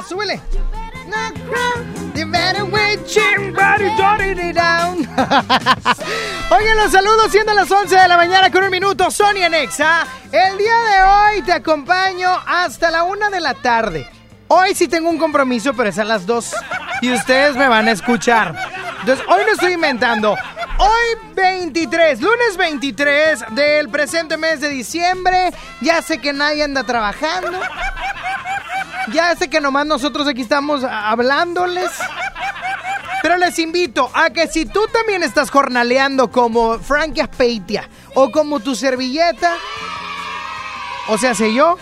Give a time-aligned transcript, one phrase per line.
[0.00, 0.40] Nomás, súbele.
[6.50, 9.10] Oigan, los saludos siendo las 11 de la mañana con un minuto.
[9.10, 10.06] Sonia Nexa.
[10.32, 14.08] El día de hoy te acompaño hasta la 1 de la tarde.
[14.48, 16.54] Hoy sí tengo un compromiso, pero es a las 2.
[17.02, 18.54] Y ustedes me van a escuchar.
[19.00, 20.36] Entonces, hoy no estoy inventando.
[20.78, 25.52] Hoy 23, lunes 23 del presente mes de diciembre.
[25.80, 27.60] Ya sé que nadie anda trabajando.
[29.12, 31.90] Ya sé que nomás nosotros aquí estamos hablándoles.
[33.22, 38.60] Pero les invito a que si tú también estás jornaleando como Frankie Aspeitia o como
[38.60, 39.56] tu servilleta,
[41.08, 41.76] o sea, sé yo,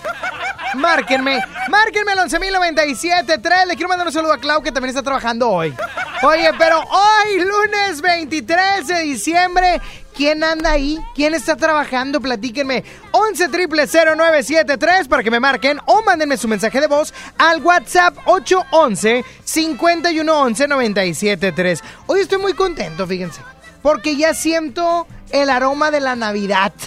[0.74, 3.66] márquenme, márquenme al 11.097.3.
[3.66, 5.74] Le quiero mandar un saludo a Clau que también está trabajando hoy.
[6.22, 9.80] Oye, pero hoy, lunes 23 de diciembre,
[10.18, 10.98] ¿quién anda ahí?
[11.14, 12.20] ¿Quién está trabajando?
[12.20, 12.82] Platíquenme.
[13.12, 19.24] 11 0973 para que me marquen o mándenme su mensaje de voz al WhatsApp 811
[19.44, 21.84] 511 973.
[22.08, 23.40] Hoy estoy muy contento, fíjense,
[23.80, 26.72] porque ya siento el aroma de la Navidad.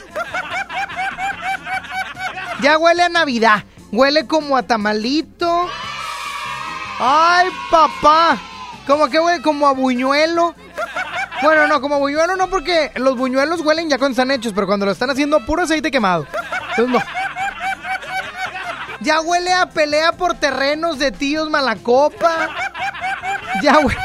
[2.61, 3.63] Ya huele a Navidad.
[3.91, 5.67] Huele como a tamalito.
[6.99, 8.37] Ay, papá.
[8.85, 10.53] Como que huele como a buñuelo.
[11.41, 14.85] Bueno, no, como buñuelo no, porque los buñuelos huelen ya cuando están hechos, pero cuando
[14.85, 16.27] lo están haciendo puro aceite quemado.
[16.69, 16.99] Entonces no.
[19.01, 22.49] Ya huele a pelea por terrenos de tíos malacopa.
[23.63, 23.99] Ya huele.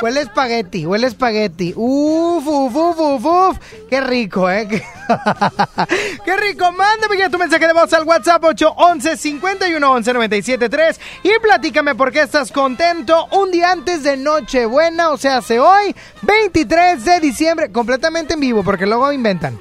[0.00, 1.74] Huele espagueti, huele espagueti.
[1.76, 3.58] Uf, uf, uf, uf, uf.
[3.90, 4.66] Qué rico, ¿eh?
[6.24, 6.72] Qué, rico.
[6.72, 12.22] Mándame ya tu mensaje de voz al WhatsApp 811 511 973 y platícame por qué
[12.22, 18.34] estás contento un día antes de Nochebuena, o sea, hace hoy, 23 de diciembre, completamente
[18.34, 19.58] en vivo, porque luego inventan.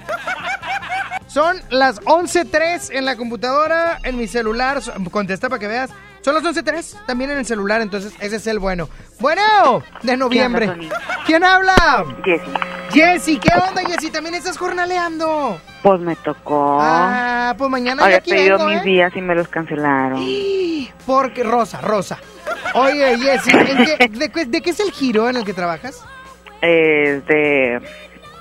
[1.27, 4.81] Son las 11.03 en la computadora, en mi celular.
[5.11, 5.91] Contesta para que veas.
[6.21, 8.89] Son las 11.03 también en el celular, entonces ese es el bueno.
[9.19, 10.67] Bueno, de noviembre.
[10.69, 10.99] onda?
[11.25, 12.05] ¿Quién habla?
[12.25, 12.51] Jessy.
[12.91, 14.09] Jessy, ¿qué onda, Jessy?
[14.11, 15.59] ¿También estás jornaleando?
[15.81, 16.77] Pues me tocó.
[16.81, 18.83] Ah, pues mañana ya Había aquí pedido vengo, mis ¿eh?
[18.85, 20.21] días y me los cancelaron.
[21.05, 22.17] Porque, Rosa, Rosa.
[22.73, 26.03] Oye, Jessy, ¿en qué- de, qué- de qué es el giro en el que trabajas?
[26.61, 27.81] Eh, de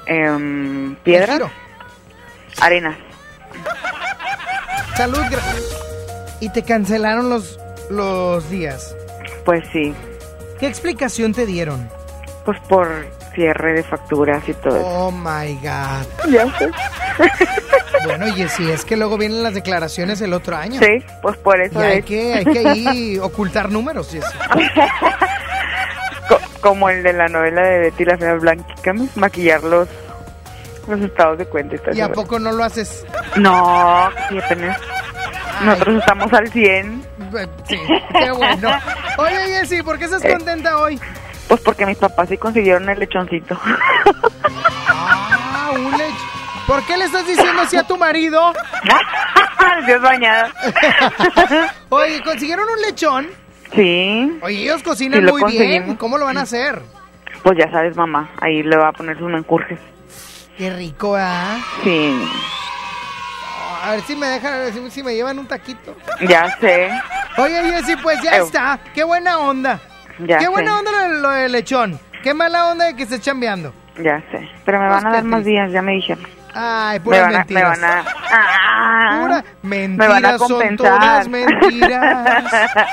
[0.06, 1.50] em, El piedras, giro.
[2.60, 2.96] arenas.
[4.96, 5.18] Salud.
[5.18, 5.40] gra-
[6.40, 7.58] Y te cancelaron los,
[7.90, 8.94] los días.
[9.44, 9.94] Pues sí,
[10.60, 11.88] ¿Qué explicación te dieron?
[12.44, 12.88] pues por
[13.34, 14.86] cierre de facturas y todo eso.
[14.86, 16.30] Oh my God.
[16.30, 16.70] Ya sé.
[18.04, 20.78] Bueno, Jessy, es que luego vienen las declaraciones el otro año.
[20.80, 24.26] Sí, pues por Y eso hay es que, hay que ahí ocultar números, Jessy.
[26.28, 29.88] co- como el de la novela de Betty la Fea Blanquicamis, maquillar los,
[30.86, 31.76] los estados de cuenta.
[31.92, 33.04] y ¿Y a poco no lo haces?
[33.36, 34.78] No, sí, apenas.
[35.62, 37.02] Nosotros estamos al 100,
[37.36, 37.78] eh, Sí,
[38.18, 38.70] qué bueno.
[39.18, 40.32] Oye, Jessy, ¿por qué estás Eh.
[40.32, 41.00] contenta hoy?
[41.48, 43.58] pues porque mis papás sí consiguieron el lechoncito.
[44.88, 46.14] Ah, un lech...
[46.66, 48.52] ¿Por qué le estás diciendo así a tu marido?
[49.86, 50.52] Dios bañada.
[51.88, 53.28] Oye, ¿consiguieron un lechón?
[53.74, 55.96] Sí, Oye, ellos cocinan Sí, muy bien.
[55.96, 56.82] ¿Cómo lo van a hacer?
[57.42, 59.78] pues ya sabes, mamá, ahí le va a poner sus menjurjes.
[60.58, 61.56] Qué rico, ¿ah?
[61.84, 62.28] Sí,
[63.88, 65.96] A ver si me dejan, si, me llevan un taquito.
[66.28, 66.90] ya sé,
[67.38, 68.44] Oye, Jessy, pues ya Ew.
[68.44, 68.78] está.
[68.94, 69.80] Qué buena onda.
[70.18, 71.98] ya Qué sé, buena onda lo, lo del lechón.
[72.22, 73.72] Qué mala onda de que estés chambeando.
[73.96, 74.46] ya sé.
[74.66, 76.26] Pero me van a dar más días, ya me dijeron.
[76.54, 77.80] Ay, Me puras van a, me mentiras.
[77.80, 78.04] van a...
[78.30, 82.44] Ah, Pura me van a mentiras, son todas mentiras.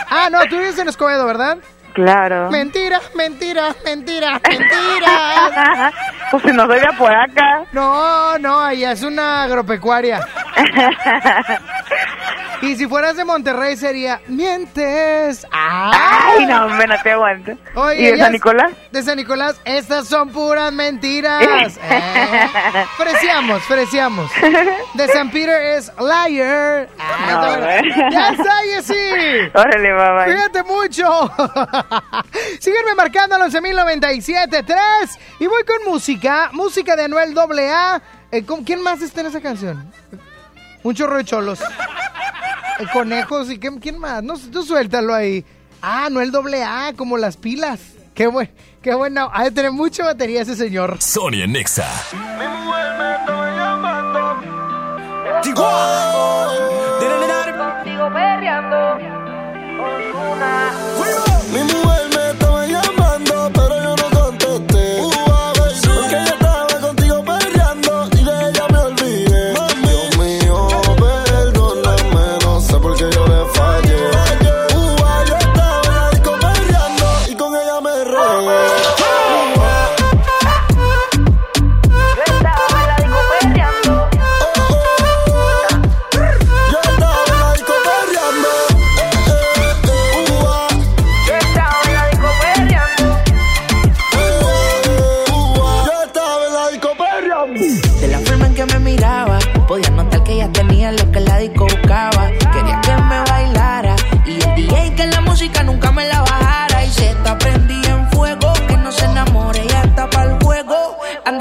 [0.09, 1.57] Ah, no, tú vives en Escobedo, ¿verdad?
[1.93, 2.51] Claro.
[2.51, 5.91] Mentira, mentira, mentira, mentira.
[6.41, 7.65] pues si no soy de por acá.
[7.71, 10.19] No, no, allá es una agropecuaria.
[12.65, 15.45] Y si fueras de Monterrey sería Mientes.
[15.51, 16.47] ¡Ay!
[16.47, 16.67] No, ah.
[16.67, 17.51] me no te aguanto.
[17.75, 18.71] Oye, ¿Y de San Nicolás?
[18.91, 21.77] De San Nicolás, estas son puras mentiras.
[21.83, 22.49] eh.
[22.97, 24.31] Freciamos, freciamos.
[24.95, 26.89] De San Peter es Liar.
[26.97, 29.51] Ay, no, ah, ¡Ya está, Jessy!
[29.53, 30.25] Órale, mamá.
[30.25, 31.31] Cuídate mucho.
[32.59, 34.75] Sígueme marcando al 11.097.3
[35.39, 36.49] y voy con música.
[36.51, 38.01] Música de Anuel AA.
[38.31, 39.91] Eh, ¿Quién más está en esa canción?
[40.81, 41.59] Un chorro de cholos.
[42.79, 44.23] Eh, conejos y ¿quién, quién más?
[44.23, 45.45] No, tú suéltalo ahí.
[45.81, 47.79] Ah, no el doble A, como las pilas.
[48.13, 48.49] Qué bueno,
[48.81, 49.29] qué bueno.
[49.33, 51.01] Ha de tener mucha batería ese señor.
[51.01, 51.87] Sony Nexa.
[52.13, 54.35] Mi mujer me estoy llamando.
[57.57, 58.97] Contigo perreando.
[59.77, 60.71] Con una.
[61.51, 62.04] Mi mujer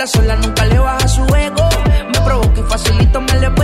[0.07, 1.69] sola nunca le baja su ego.
[2.13, 3.64] Me provoca y facilito me le puedo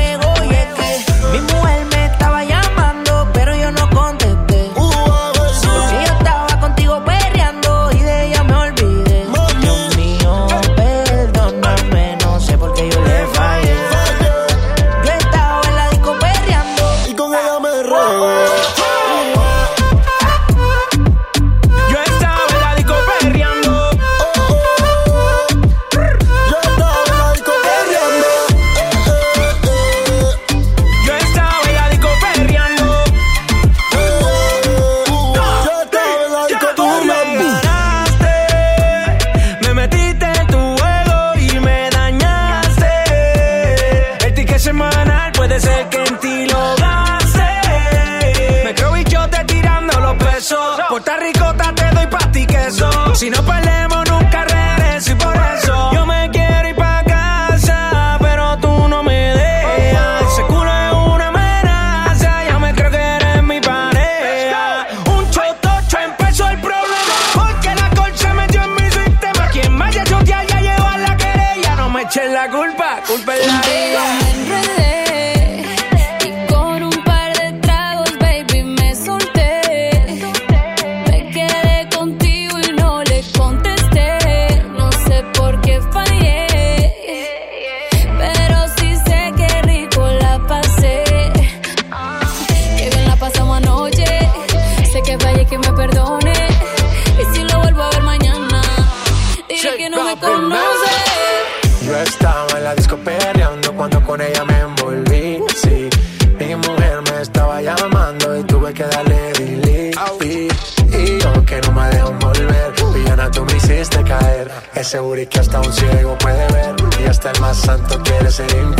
[114.91, 116.75] asegure que hasta un ciego puede ver.
[117.01, 118.80] Y hasta el más santo quiere ser infiel.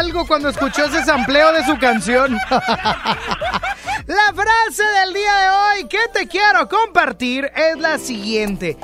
[0.00, 2.32] algo cuando escuchó ese sampleo de su canción.
[4.06, 8.78] la frase del día de hoy que te quiero compartir es la siguiente.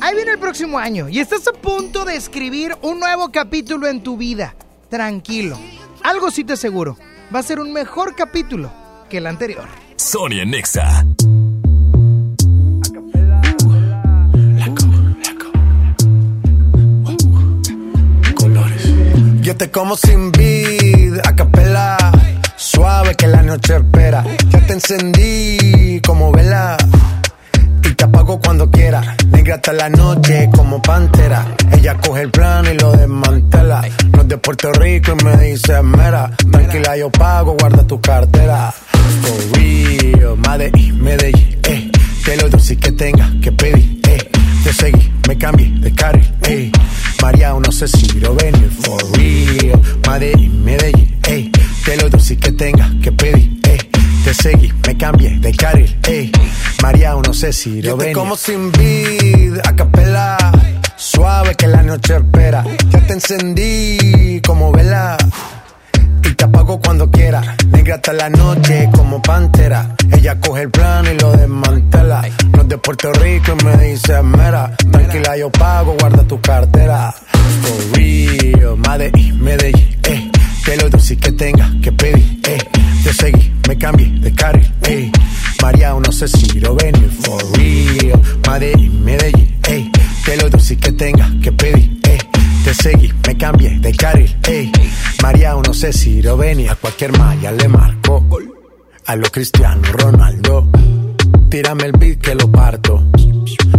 [0.00, 4.02] Ahí viene el próximo año y estás a punto de escribir un nuevo capítulo en
[4.02, 4.56] tu vida.
[4.88, 5.56] Tranquilo.
[6.02, 6.96] Algo sí te aseguro.
[7.32, 8.72] Va a ser un mejor capítulo
[9.08, 9.68] que el anterior.
[9.94, 11.04] Sonia Nexa.
[19.68, 21.96] como sin vida, a capela.
[22.56, 24.24] Suave que la noche espera.
[24.48, 26.78] Ya te encendí como vela.
[27.82, 29.16] Y te apago cuando quiera.
[29.30, 31.44] Negra hasta la noche como pantera.
[31.72, 33.82] Ella coge el plano y lo desmantela.
[34.12, 36.30] No es de Puerto Rico y me dice mera.
[36.50, 38.72] Tranquila, yo pago, guarda tu cartera.
[38.72, 41.90] For real, Medellín, Medellín, eh.
[42.24, 44.30] Te lo doy si que tenga que pedir, eh.
[44.64, 46.72] Te seguí, me cambié de carril, eh
[47.22, 49.80] María, no sé si lo venir, for real.
[50.08, 51.50] Medellín, Medellín, eh.
[51.84, 53.78] Que lo dulce que tenga que pedir, eh.
[54.24, 56.30] Te seguí, me cambié de carril, eh.
[56.82, 58.14] María, no sé si lo venir.
[58.14, 60.36] como sin vid, a capela.
[60.96, 62.64] Suave que la noche espera.
[62.90, 65.16] Ya te encendí como vela
[66.24, 67.56] y te apago cuando quiera.
[67.70, 69.94] Negra hasta la noche como pantera.
[70.12, 72.22] Ella coge el plano y lo desmantela.
[72.52, 74.74] No es de Puerto Rico y me dice mera.
[74.90, 77.12] Tranquila, yo pago, guarda tu cartera.
[77.62, 80.30] For real, Medellín, Medellín, eh.
[80.64, 82.58] Que lo dulce que tenga que pedir, eh.
[83.02, 85.10] Te seguí, me cambié de carril, eh.
[85.62, 87.10] María, no sé si lo venir.
[87.22, 89.90] For real, Medellín, Medellín, eh.
[90.24, 92.18] Que lo dulce que tenga que pedir, eh.
[92.64, 94.70] Te seguí, me cambié de carril, ey.
[95.22, 96.74] María, no sé si venía.
[96.74, 98.26] Cualquier malla le marco.
[99.06, 100.68] A lo Cristiano Ronaldo.
[101.48, 103.02] Tírame el beat que lo parto.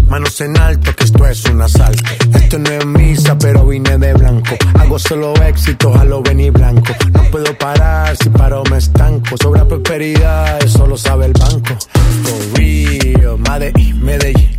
[0.10, 2.04] Manos en alto, que esto es un asalto.
[2.34, 4.58] Esto no es misa, pero vine de blanco.
[4.78, 6.94] Hago solo éxitos a lo venir blanco.
[7.14, 9.38] No puedo parar, si paro me estanco.
[9.42, 11.78] Sobra prosperidad, eso lo sabe el banco.
[12.24, 14.51] For real, Medellín, Medellín.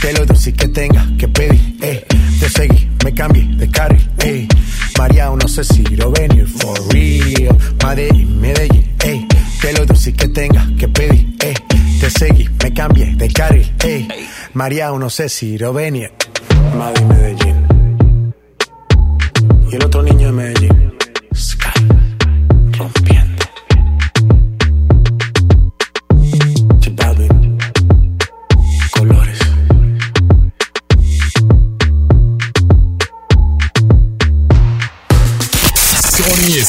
[0.00, 2.04] Que lo dulce que tenga que pedir, eh.
[2.38, 4.46] Te seguí, me cambié de carril, eh.
[4.98, 7.56] María, no sé si lo venir, for real.
[7.84, 9.26] Medellín, Medellín, eh.
[9.60, 11.54] Que lo dulce que tenga que pedir, eh.
[12.00, 14.06] Te seguí, me cambié de carril, eh.
[14.54, 16.10] María, no sé si lo venir.
[16.76, 17.66] Madrid, Medellín.
[19.70, 20.55] Y el otro niño de Medellín.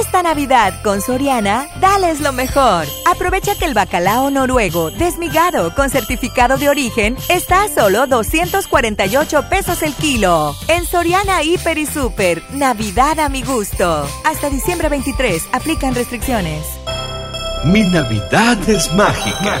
[0.00, 2.86] Esta Navidad con Soriana, dales lo mejor.
[3.06, 9.82] Aprovecha que el bacalao noruego desmigado con certificado de origen está a solo 248 pesos
[9.82, 10.54] el kilo.
[10.68, 14.06] En Soriana Hiper y Super, Navidad a mi gusto.
[14.24, 16.66] Hasta diciembre 23, aplican restricciones.
[17.64, 19.60] Mi Navidad es mágica.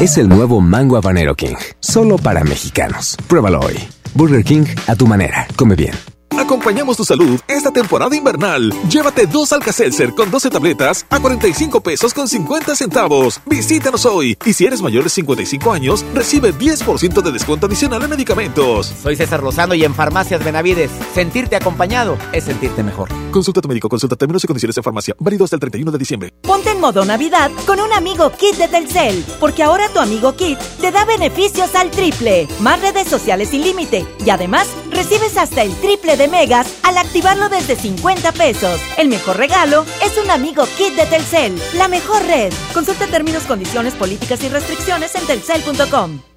[0.00, 3.16] Es el nuevo Mango Habanero King, solo para mexicanos.
[3.26, 3.74] Pruébalo hoy.
[4.14, 5.48] Burger King a tu manera.
[5.56, 6.17] Come bien.
[6.36, 8.72] Acompañamos tu salud esta temporada invernal.
[8.88, 13.40] Llévate dos Alka-Seltzer con 12 tabletas a 45 pesos con 50 centavos.
[13.46, 14.36] Visítanos hoy.
[14.44, 18.92] Y si eres mayor de 55 años, recibe 10% de descuento adicional en medicamentos.
[19.02, 23.08] Soy César Lozano y en Farmacias Benavides, sentirte acompañado es sentirte mejor.
[23.30, 25.14] Consulta a tu médico, consulta términos y condiciones en farmacia.
[25.18, 26.32] Válido hasta el 31 de diciembre.
[26.42, 30.58] Ponte en modo Navidad con un amigo Kit de Telcel, porque ahora tu amigo Kit
[30.80, 35.72] te da beneficios al triple, más redes sociales sin límite y además recibes hasta el
[35.76, 38.80] triple de megas al activarlo desde 50 pesos.
[38.98, 42.52] El mejor regalo es un amigo Kit de Telcel, la mejor red.
[42.74, 46.27] Consulta términos, condiciones, políticas y restricciones en telcel.com.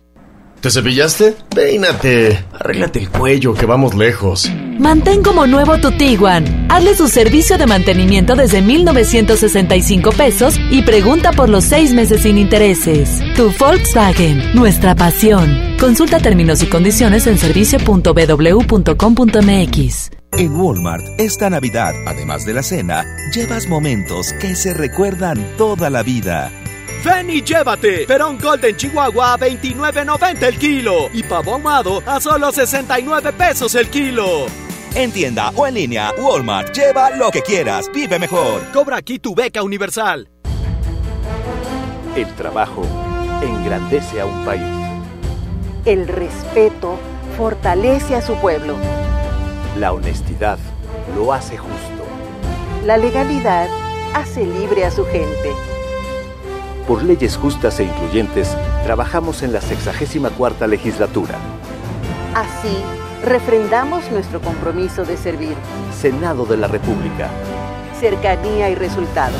[0.62, 1.36] ¿Te cepillaste?
[1.56, 2.46] Peínate.
[2.54, 4.48] Arréglate el cuello, que vamos lejos.
[4.78, 6.68] Mantén como nuevo tu Tiguan.
[6.70, 12.38] Hazle su servicio de mantenimiento desde 1,965 pesos y pregunta por los seis meses sin
[12.38, 13.24] intereses.
[13.36, 15.78] Tu Volkswagen, nuestra pasión.
[15.80, 20.12] Consulta términos y condiciones en servicio.bw.com.mx.
[20.38, 23.04] En Walmart, esta Navidad, además de la cena,
[23.34, 26.52] llevas momentos que se recuerdan toda la vida.
[27.04, 32.52] Ven y llévate Perón Golden Chihuahua a 29.90 el kilo y pavo ahumado a solo
[32.52, 34.46] 69 pesos el kilo.
[34.94, 36.76] En tienda o en línea, Walmart.
[36.76, 37.90] Lleva lo que quieras.
[37.94, 38.62] Vive mejor.
[38.74, 40.30] Cobra aquí tu beca universal.
[42.16, 42.86] El trabajo
[43.42, 44.62] engrandece a un país.
[45.86, 47.00] El respeto
[47.38, 48.76] fortalece a su pueblo.
[49.78, 50.60] La honestidad
[51.16, 52.06] lo hace justo.
[52.86, 53.70] La legalidad
[54.14, 55.54] hace libre a su gente.
[56.88, 61.38] Por leyes justas e incluyentes, trabajamos en la 64 legislatura.
[62.34, 62.76] Así,
[63.24, 65.56] refrendamos nuestro compromiso de servir.
[66.00, 67.30] Senado de la República.
[68.00, 69.40] Cercanía y resultados.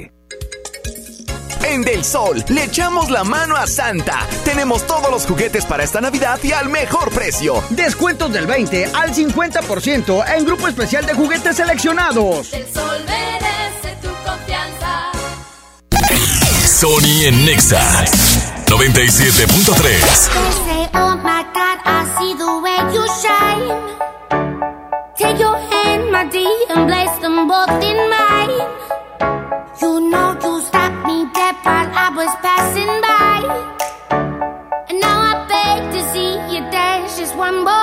[1.71, 4.27] En Del Sol le echamos la mano a Santa.
[4.43, 7.63] Tenemos todos los juguetes para esta Navidad y al mejor precio.
[7.69, 12.51] Descuentos del 20 al 50% en grupo especial de juguetes seleccionados.
[12.51, 15.11] El sol merece tu confianza.
[16.67, 18.03] Sony en Nexa
[18.65, 19.81] 97.3.
[19.81, 24.11] They say, oh my God, I see the way you shine.
[25.17, 28.80] Take your hand, my dear, and place them both in mine.
[37.51, 37.80] Dance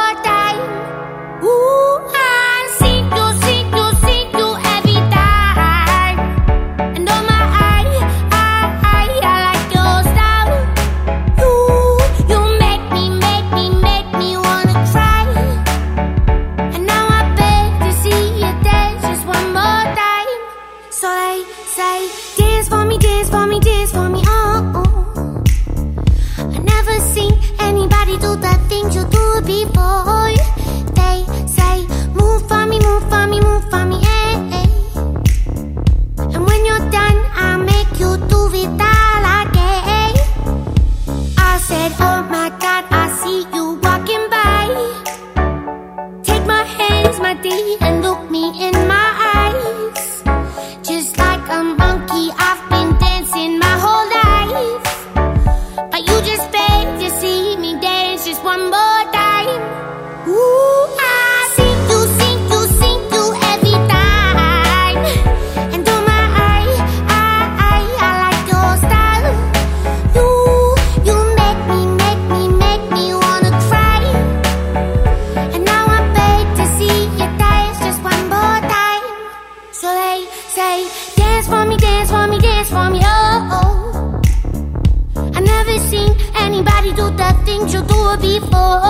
[88.17, 88.88] before.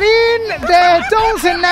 [0.00, 1.64] Bailarín de Townsend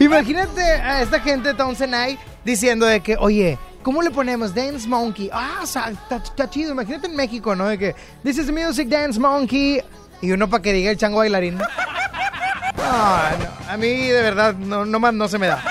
[0.00, 5.30] Imagínate a esta gente de Townsend diciendo de que, oye, ¿cómo le ponemos Dance Monkey?
[5.32, 6.72] Ah, está, está chido.
[6.72, 7.68] Imagínate en México, ¿no?
[7.68, 9.82] De que, this is music Dance Monkey.
[10.20, 11.58] Y uno para que diga el chango bailarín.
[11.58, 11.64] No,
[12.76, 15.62] no, a mí de verdad no, no no se me da.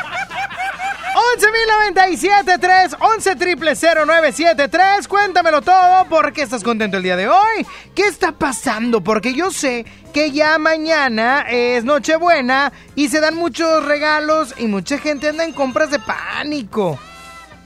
[1.37, 5.07] 11.097.3, 11 triple 0973.
[5.07, 6.05] Cuéntamelo todo.
[6.05, 7.65] ¿Por qué estás contento el día de hoy?
[7.95, 9.01] ¿Qué está pasando?
[9.03, 14.99] Porque yo sé que ya mañana es Nochebuena y se dan muchos regalos y mucha
[14.99, 16.99] gente anda en compras de pánico.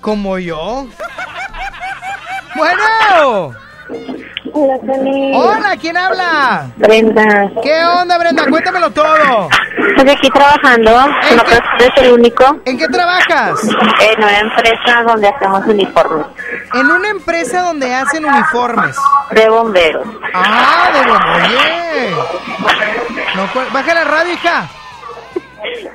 [0.02, 0.88] ¿Como yo?
[2.56, 3.54] Bueno.
[4.54, 5.32] Hola, Tony.
[5.36, 6.68] Hola, ¿quién habla?
[6.78, 7.50] Brenda.
[7.64, 8.46] ¿Qué onda, Brenda?
[8.50, 9.50] Cuéntamelo todo.
[9.90, 10.92] Estoy aquí trabajando.
[11.36, 11.54] No que
[11.86, 12.58] eres el único.
[12.66, 13.60] ¿En qué trabajas?
[13.64, 16.26] En una empresa donde hacemos uniformes.
[16.74, 18.96] En una empresa donde hacen uniformes.
[19.32, 20.08] De bomberos.
[20.34, 22.28] Ah, de bomberos.
[23.36, 24.68] No, cu- baja la radio, hija.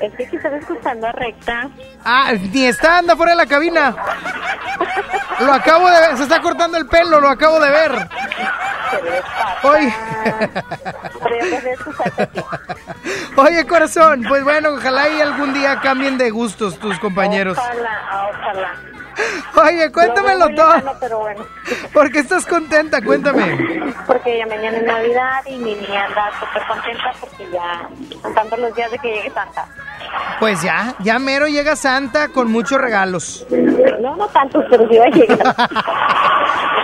[0.01, 1.69] Es que a recta.
[2.05, 3.95] Ah, ni está, anda fuera de la cabina.
[5.41, 8.09] Lo acabo de ver, se está cortando el pelo, lo acabo de ver.
[9.63, 9.95] Oye.
[13.37, 17.59] Oye, corazón, pues bueno, ojalá y algún día cambien de gustos tus compañeros.
[17.59, 19.02] Ojalá, ojalá.
[19.63, 20.75] Oye, cuéntamelo todo.
[20.75, 21.45] lejano, pero bueno.
[21.93, 23.03] ¿Por qué estás contenta?
[23.03, 23.95] Cuéntame.
[24.07, 27.89] Porque ya mañana es Navidad y mi niña anda súper contenta porque ya
[28.23, 29.67] contando los días de que llegue Santa.
[30.41, 33.47] Pues ya, ya mero llega Santa con muchos regalos.
[34.01, 35.57] No, no tantos, pero sí va a llegar.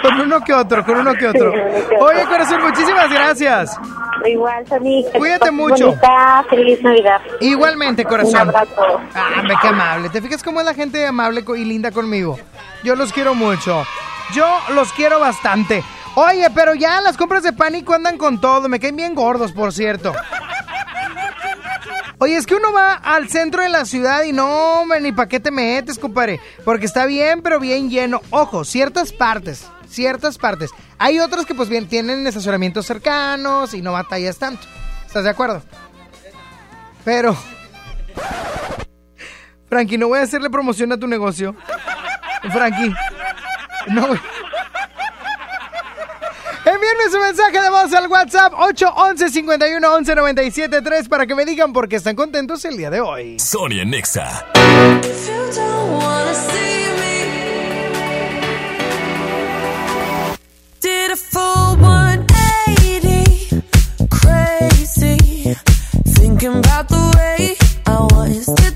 [0.03, 1.51] Con uno que otro, con uno que otro.
[1.51, 3.77] Oye, corazón, muchísimas gracias.
[4.25, 5.05] Igual, Tony.
[5.17, 5.89] Cuídate mucho.
[5.89, 7.21] bonita, feliz Navidad.
[7.41, 8.49] Igualmente, corazón.
[8.49, 9.01] Un abrazo.
[9.15, 10.09] Ah, me qué amable.
[10.11, 12.18] ¿Te fijas cómo es la gente amable y linda conmigo?
[12.85, 13.85] Yo los quiero mucho.
[14.35, 15.83] Yo los quiero bastante.
[16.15, 18.69] Oye, pero ya las compras de pánico andan con todo.
[18.69, 20.13] Me caen bien gordos, por cierto.
[22.21, 25.29] Oye, es que uno va al centro de la ciudad y no, hombre, ni pa'
[25.29, 26.41] qué te metes, compadre.
[26.65, 28.21] Porque está bien, pero bien lleno.
[28.31, 30.71] Ojo, ciertas partes, ciertas partes.
[30.99, 34.67] Hay otras que pues bien tienen estacionamientos cercanos y no batallas tanto.
[35.07, 35.63] ¿Estás de acuerdo?
[37.05, 37.37] Pero...
[39.69, 41.55] Frankie, no voy a hacerle promoción a tu negocio.
[42.53, 42.93] Frankie,
[43.89, 44.21] no voy-
[46.65, 51.45] Envíenme su mensaje de voz al WhatsApp 811 51 11 97 3 para que me
[51.47, 53.39] digan por qué están contentos el día de hoy.
[53.39, 54.45] Sonia Nexa.
[60.81, 63.63] Did a full 180,
[64.11, 65.55] crazy.
[66.17, 68.68] Thinking about the way I was.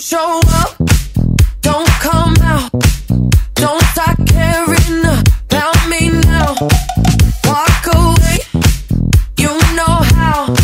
[0.00, 0.76] Show up,
[1.60, 2.70] don't come out,
[3.54, 6.56] don't start caring about me now.
[7.44, 8.38] Walk away,
[9.36, 10.54] you know how.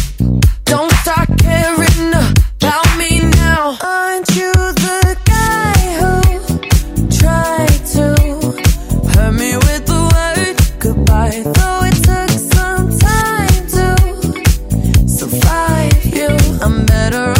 [0.64, 3.76] Don't start caring about me now.
[3.82, 8.06] Aren't you the guy who tried to
[9.12, 11.42] hurt me with the word goodbye?
[11.44, 16.28] Though it took some time to survive you,
[16.62, 17.35] I'm better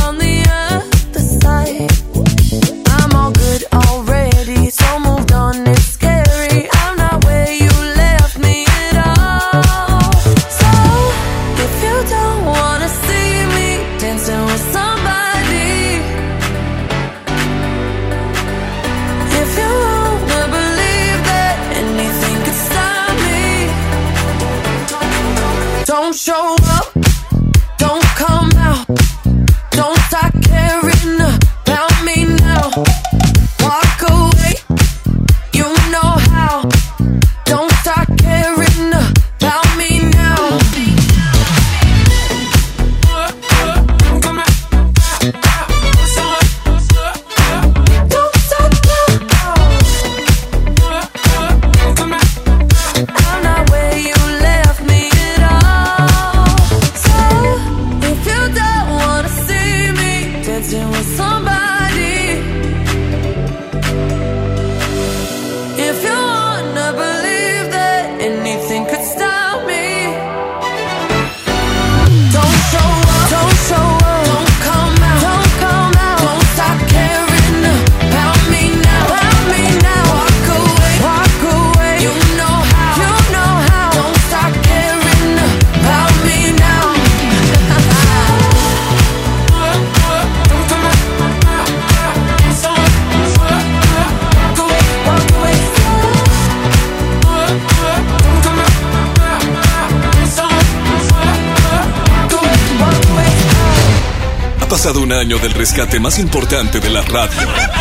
[105.68, 107.40] rescate más importante de la radio.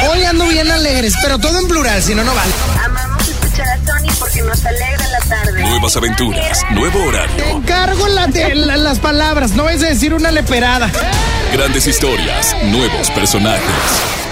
[0.09, 2.51] Hoy ando bien alegres, pero todo en plural, si no, no vale.
[2.83, 5.61] Amamos escuchar a Sony porque nos alegra la tarde.
[5.61, 10.31] Nuevas aventuras, nuevo Te horario, encargo la de- la- las palabras, no a decir una
[10.31, 10.89] leperada.
[11.53, 13.61] grandes historias, nuevos personajes.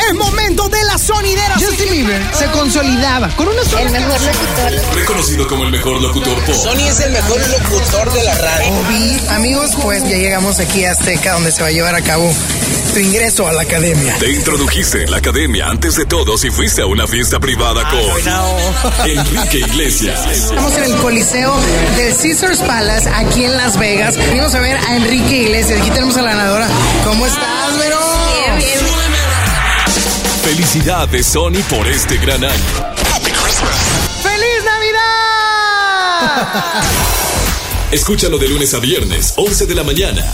[0.09, 1.53] Es momento de la sonidera.
[1.55, 4.95] Justin Bieber se consolidaba con una sola El mejor locutor.
[4.95, 6.55] Reconocido como el mejor locutor pop.
[6.55, 8.71] Sony es el mejor locutor de la radio.
[8.79, 12.33] Obi, amigos, pues ya llegamos aquí a Azteca, donde se va a llevar a cabo
[12.93, 14.15] tu ingreso a la academia.
[14.19, 17.99] Te introdujiste en la academia antes de todos y fuiste a una fiesta privada con
[19.09, 20.23] Enrique Iglesias.
[20.31, 21.59] Estamos en el Coliseo
[21.97, 24.15] del Caesars Palace, aquí en Las Vegas.
[24.15, 25.81] Venimos a ver a Enrique Iglesias.
[25.81, 26.67] Aquí tenemos a la ganadora.
[27.03, 27.97] ¿Cómo estás, Vero?
[28.35, 28.79] Bien, bien.
[30.43, 32.93] Felicidades Sony por este gran año.
[34.21, 36.43] ¡Feliz Navidad!
[37.91, 40.31] Escúchalo de lunes a viernes, 11 de la mañana.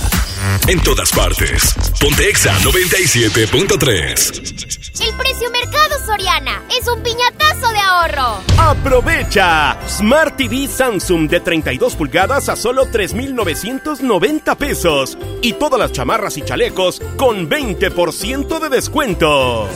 [0.67, 1.73] En todas partes.
[1.99, 5.01] Pontexa 97.3.
[5.01, 8.43] El precio mercado Soriana es un piñatazo de ahorro.
[8.57, 16.37] Aprovecha Smart TV Samsung de 32 pulgadas a solo 3,990 pesos y todas las chamarras
[16.37, 19.67] y chalecos con 20% de descuento.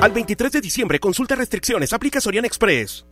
[0.00, 3.06] Al 23 de diciembre consulta restricciones, aplica Soriana Express.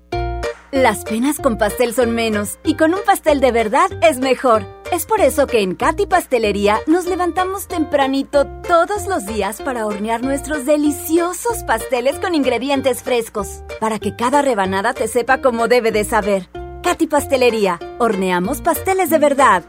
[0.72, 4.79] Las penas con pastel son menos y con un pastel de verdad es mejor.
[4.92, 10.24] Es por eso que en Katy Pastelería nos levantamos tempranito todos los días para hornear
[10.24, 16.02] nuestros deliciosos pasteles con ingredientes frescos, para que cada rebanada te sepa como debe de
[16.02, 16.48] saber.
[16.82, 19.62] Katy Pastelería, horneamos pasteles de verdad.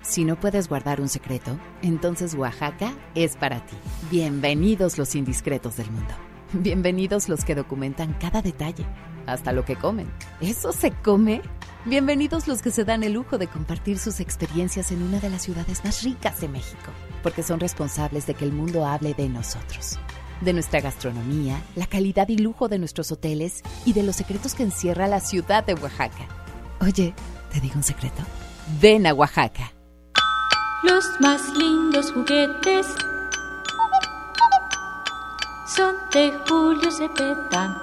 [0.00, 3.76] Si no puedes guardar un secreto, entonces Oaxaca es para ti.
[4.10, 6.14] Bienvenidos los indiscretos del mundo.
[6.52, 8.84] Bienvenidos los que documentan cada detalle,
[9.26, 10.10] hasta lo que comen.
[10.40, 11.40] ¿Eso se come?
[11.86, 15.42] Bienvenidos los que se dan el lujo de compartir sus experiencias en una de las
[15.42, 16.90] ciudades más ricas de México,
[17.22, 19.96] porque son responsables de que el mundo hable de nosotros,
[20.40, 24.64] de nuestra gastronomía, la calidad y lujo de nuestros hoteles y de los secretos que
[24.64, 26.26] encierra la ciudad de Oaxaca.
[26.80, 27.14] Oye,
[27.52, 28.20] ¿te digo un secreto?
[28.80, 29.72] Ven a Oaxaca.
[30.82, 32.84] Los más lindos juguetes
[35.68, 37.80] son de Julio Cepeda.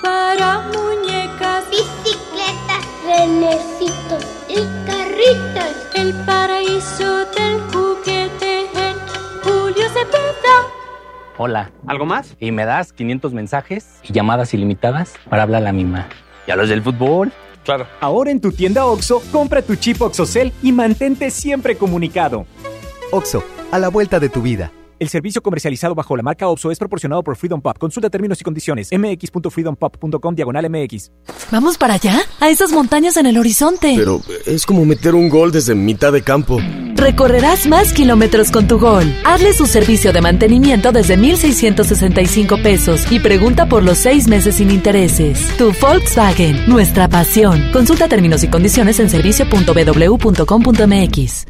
[0.00, 0.60] Para
[1.40, 5.76] muñecas, Bicicletas, renecitos y carritos.
[5.94, 8.96] el paraíso del juguete en
[9.42, 10.66] Julio Cepeda.
[11.38, 11.70] Hola.
[11.86, 12.36] ¿Algo más?
[12.38, 16.08] Y me das 500 mensajes y llamadas ilimitadas para hablar a la misma.
[16.46, 17.32] ¿Y a los del fútbol?
[17.64, 17.86] Claro.
[18.00, 22.46] Ahora en tu tienda OXO, compra tu chip OXOCEL y mantente siempre comunicado.
[23.12, 24.72] OXO, a la vuelta de tu vida.
[25.00, 27.78] El servicio comercializado bajo la marca OXO es proporcionado por Freedom Pop.
[27.78, 28.90] Consulta términos y condiciones.
[28.92, 31.10] mx.freedompop.com diagonal mx.
[31.50, 32.20] ¿Vamos para allá?
[32.38, 33.94] A esas montañas en el horizonte.
[33.96, 36.58] Pero es como meter un gol desde mitad de campo.
[36.96, 39.10] Recorrerás más kilómetros con tu gol.
[39.24, 44.70] Hazle su servicio de mantenimiento desde 1,665 pesos y pregunta por los seis meses sin
[44.70, 45.48] intereses.
[45.56, 47.72] Tu Volkswagen, nuestra pasión.
[47.72, 51.49] Consulta términos y condiciones en servicio.bw.com.mx.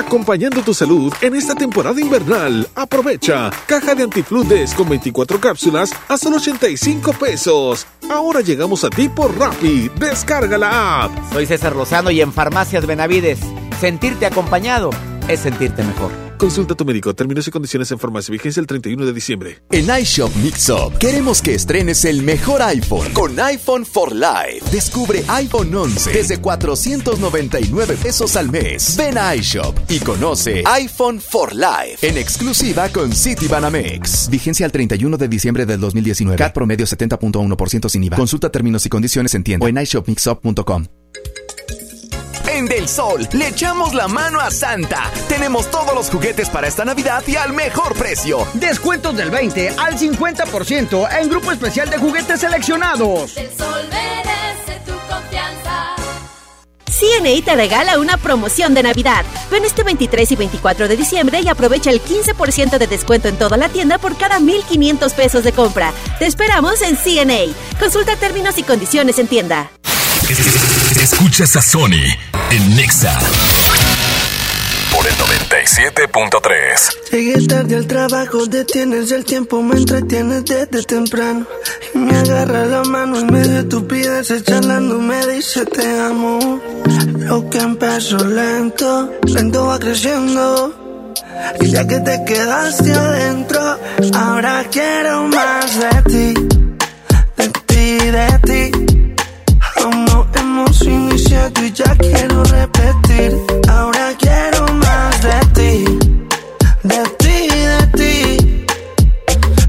[0.00, 2.66] Acompañando tu salud en esta temporada invernal.
[2.74, 3.50] Aprovecha.
[3.66, 7.86] Caja de antifludes con 24 cápsulas a solo 85 pesos.
[8.10, 9.90] Ahora llegamos a ti por Rappi.
[9.98, 11.32] Descarga la app.
[11.34, 13.40] Soy César Lozano y en Farmacias Benavides,
[13.78, 14.88] sentirte acompañado
[15.28, 16.29] es sentirte mejor.
[16.40, 17.14] Consulta a tu médico.
[17.14, 18.32] Términos y condiciones en farmacia.
[18.32, 19.62] Vigencia el 31 de diciembre.
[19.70, 24.62] En iShop Mix Up queremos que estrenes el mejor iPhone con iPhone for Life.
[24.72, 28.96] Descubre iPhone 11 desde 499 pesos al mes.
[28.96, 34.30] Ven a iShop y conoce iPhone for Life en exclusiva con Citibanamex.
[34.30, 36.38] Vigencia al 31 de diciembre del 2019.
[36.38, 38.16] CAT promedio 70.1% sin IVA.
[38.16, 40.99] Consulta términos y condiciones en tienda o en iShopMixUp.com.
[42.60, 45.10] En Del Sol le echamos la mano a Santa.
[45.30, 48.46] Tenemos todos los juguetes para esta Navidad y al mejor precio.
[48.52, 53.34] Descuentos del 20 al 50% en grupo especial de juguetes seleccionados.
[53.38, 55.96] El sol merece tu confianza.
[56.84, 59.24] CNA te regala una promoción de Navidad.
[59.50, 63.56] Ven este 23 y 24 de diciembre y aprovecha el 15% de descuento en toda
[63.56, 65.94] la tienda por cada 1,500 pesos de compra.
[66.18, 67.54] Te esperamos en CNA.
[67.78, 69.70] Consulta términos y condiciones en tienda.
[70.30, 72.06] Escuchas a Sony
[72.52, 73.18] en Nexa.
[74.92, 77.10] Por el 97.3.
[77.10, 81.46] Llegué tarde al trabajo, detienes el tiempo, me entretienes desde temprano.
[81.94, 86.60] Y me agarra la mano en medio de estupideces, charlando, me dice te amo.
[87.18, 91.12] Lo que empezó lento, lento va creciendo.
[91.60, 93.78] Y ya que te quedaste adentro,
[94.14, 96.34] ahora quiero más de ti,
[97.36, 98.89] de ti, de ti.
[100.50, 103.40] No hemos iniciado y ya quiero repetir.
[103.68, 105.98] Ahora quiero más de ti,
[106.82, 107.38] de ti,
[107.72, 108.66] de ti.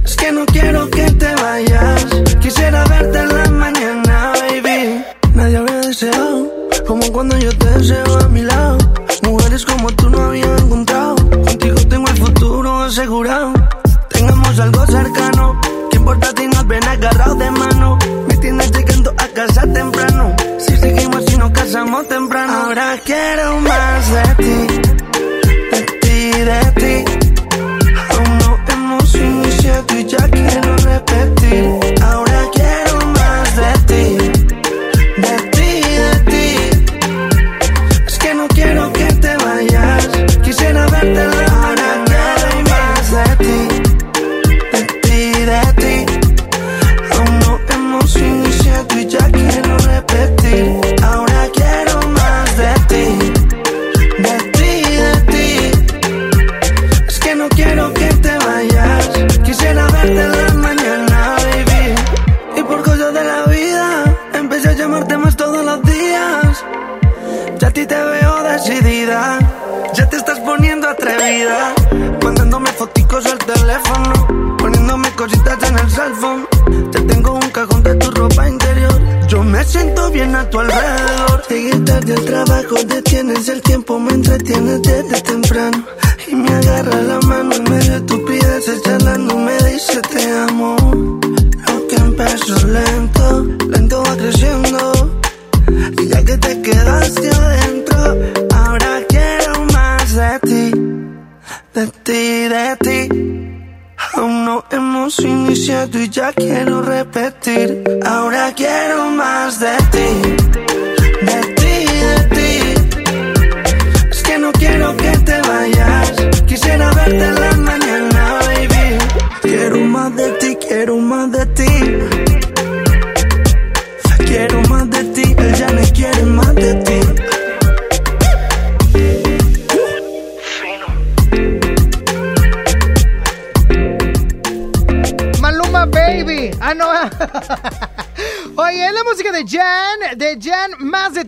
[0.04, 2.06] Es que no quiero que te vayas.
[2.42, 5.06] Quisiera verte en la mañana, baby.
[5.36, 6.50] Nadie había deseado
[6.88, 8.78] como cuando yo te deseo a mi lado.
[9.22, 11.16] Mujeres como tú no había encontrado.
[11.46, 13.54] Contigo tengo el futuro asegurado.
[14.10, 15.62] Tengamos algo cercano.
[15.92, 18.00] ¿Qué importa si nos ven agarrados de mano?
[18.28, 20.21] Me tienes llegando a casa temprano.
[21.92, 22.54] Casamos temprano.
[22.54, 24.71] Ahora quiero más de ti.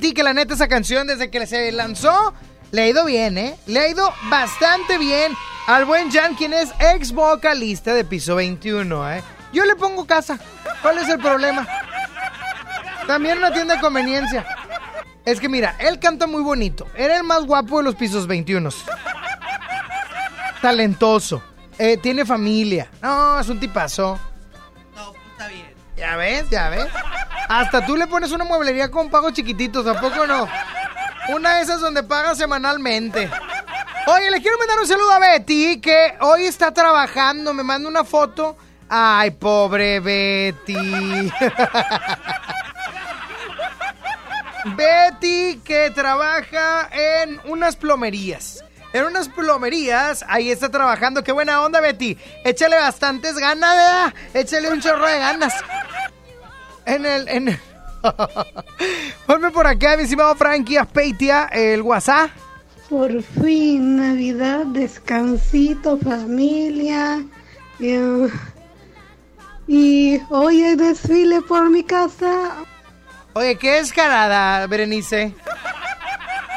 [0.04, 2.34] Ti que la neta esa canción desde que se lanzó.
[2.72, 3.56] Le ha ido bien, ¿eh?
[3.68, 5.32] Le ha ido bastante bien
[5.66, 9.24] al buen Jan, quien es ex vocalista de Piso 21, ¿eh?
[9.54, 10.38] Yo le pongo casa.
[10.82, 11.66] ¿Cuál es el problema?
[13.08, 14.46] También una tienda de conveniencia.
[15.24, 16.86] Es que mira, él canta muy bonito.
[16.98, 18.72] Era el más guapo de los Pisos 21.
[20.62, 21.42] Talentoso.
[21.78, 22.90] Eh, tiene familia.
[23.02, 24.20] No, es un tipazo.
[24.96, 25.74] No, está bien.
[25.96, 26.88] Ya ves, ya ves.
[27.54, 30.50] Hasta tú le pones una mueblería con pagos chiquititos, ¿tampoco no?
[31.30, 33.30] Una de esas donde pagas semanalmente.
[34.08, 37.54] Oye, le quiero mandar un saludo a Betty, que hoy está trabajando.
[37.54, 38.58] Me manda una foto.
[38.90, 41.32] Ay, pobre Betty.
[44.76, 48.64] Betty, que trabaja en unas plomerías.
[48.94, 51.24] En unas plomerías, ahí está trabajando.
[51.24, 52.18] Qué buena onda, Betty.
[52.44, 54.14] Échale bastantes ganas, ¿verdad?
[54.34, 55.54] Échale un chorro de ganas.
[56.86, 57.28] En el.
[57.28, 57.60] En el...
[59.26, 62.32] Ponme por acá, mi estimado Frankie Aspeitia, el WhatsApp.
[62.90, 67.24] Por fin, Navidad, descansito, familia.
[67.80, 68.28] eh,
[69.68, 72.52] Y hoy hay desfile por mi casa.
[73.34, 75.34] Oye, qué descarada, Berenice.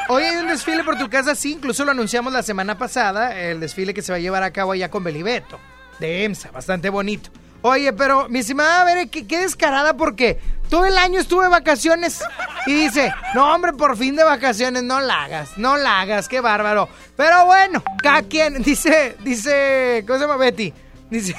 [0.09, 3.59] Hoy hay un desfile por tu casa, sí, incluso lo anunciamos la semana pasada, el
[3.59, 5.59] desfile que se va a llevar a cabo allá con Belibeto,
[5.99, 7.29] de EMSA, bastante bonito.
[7.67, 10.39] Oye, pero mi estimada Bere, qué, qué descarada porque
[10.69, 12.23] todo el año estuve de vacaciones
[12.65, 16.39] y dice, no hombre, por fin de vacaciones, no la hagas, no la hagas, qué
[16.39, 16.87] bárbaro.
[17.17, 20.73] Pero bueno, cada quien, dice, dice, ¿cómo se llama Betty?
[21.09, 21.35] Dice,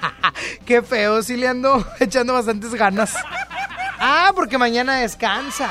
[0.64, 3.14] qué feo, sí le ando echando bastantes ganas.
[4.00, 5.68] Ah, porque mañana descansa.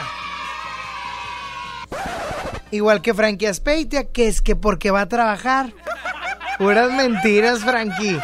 [2.69, 5.73] Igual que Frankie Aspeitia, que es que porque va a trabajar.
[6.59, 8.19] Puras mentiras, Frankie.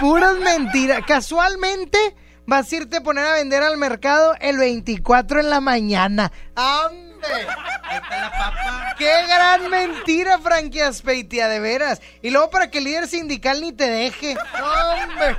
[0.00, 1.02] Puras mentiras.
[1.06, 1.98] Casualmente
[2.46, 6.32] vas a irte a poner a vender al mercado el 24 en la mañana.
[6.56, 7.46] ¡Hombre!
[7.82, 8.94] Ahí está la papa.
[8.98, 12.00] ¡Qué gran mentira, Frankie Aspeitia, de veras!
[12.22, 14.36] Y luego para que el líder sindical ni te deje.
[14.54, 15.36] ¡Hombre!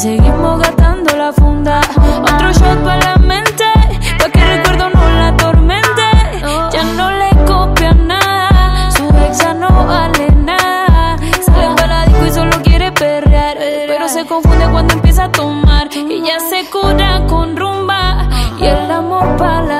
[0.00, 1.80] seguimos gastando la funda.
[2.22, 3.64] Otro shot para la mente,
[4.18, 6.06] pa' que el recuerdo no la atormente.
[6.72, 11.18] Ya no le copia nada, su ex ya no vale nada.
[11.44, 15.88] Sale para la disco y solo quiere perrear, pero se confunde cuando empieza a tomar.
[15.94, 18.26] Y ya se cura con rumba
[18.58, 19.79] y el amor para la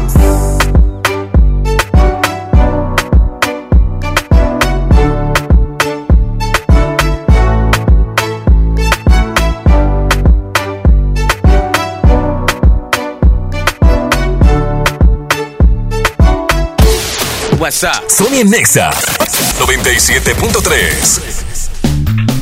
[17.71, 18.09] WhatsApp.
[18.09, 18.91] Sonia Nexa.
[19.57, 21.21] 97.3.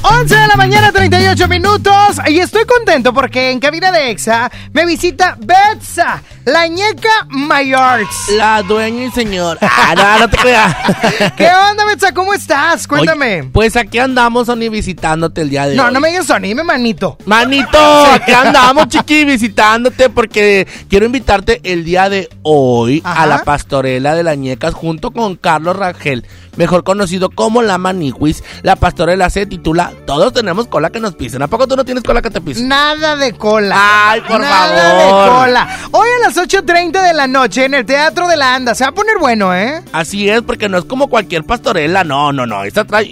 [0.01, 2.17] 11 de la mañana, 38 minutos.
[2.27, 8.29] Y estoy contento porque en cabina de EXA me visita Betsa, la ñeca Mayarts.
[8.37, 9.57] La dueña y señor.
[9.61, 10.75] Ah, no, no te creas.
[11.37, 12.13] ¿Qué onda, Betsa?
[12.13, 12.87] ¿Cómo estás?
[12.87, 13.41] Cuéntame.
[13.41, 15.93] Oye, pues aquí andamos, Sony, visitándote el día de no, hoy.
[15.93, 17.17] no me digas Sony, dime manito.
[17.25, 17.77] Manito,
[18.11, 23.23] aquí andamos, chiqui, visitándote porque quiero invitarte el día de hoy Ajá.
[23.23, 26.25] a la pastorela de las ñecas junto con Carlos Rangel,
[26.55, 28.43] mejor conocido como la Maniquis.
[28.63, 31.41] La pastorela se titula Todos tenemos cola que nos pisen.
[31.41, 32.67] ¿A poco tú no tienes cola que te pisen?
[32.67, 33.75] Nada de cola.
[34.11, 35.25] Ay, por Nada favor.
[35.25, 35.77] de cola.
[35.91, 38.73] Hoy a las 8.30 de la noche en el Teatro de la Anda.
[38.75, 39.83] Se va a poner bueno, ¿eh?
[39.91, 42.63] Así es, porque no es como cualquier pastorela, no, no, no.
[42.63, 43.09] Esta trae.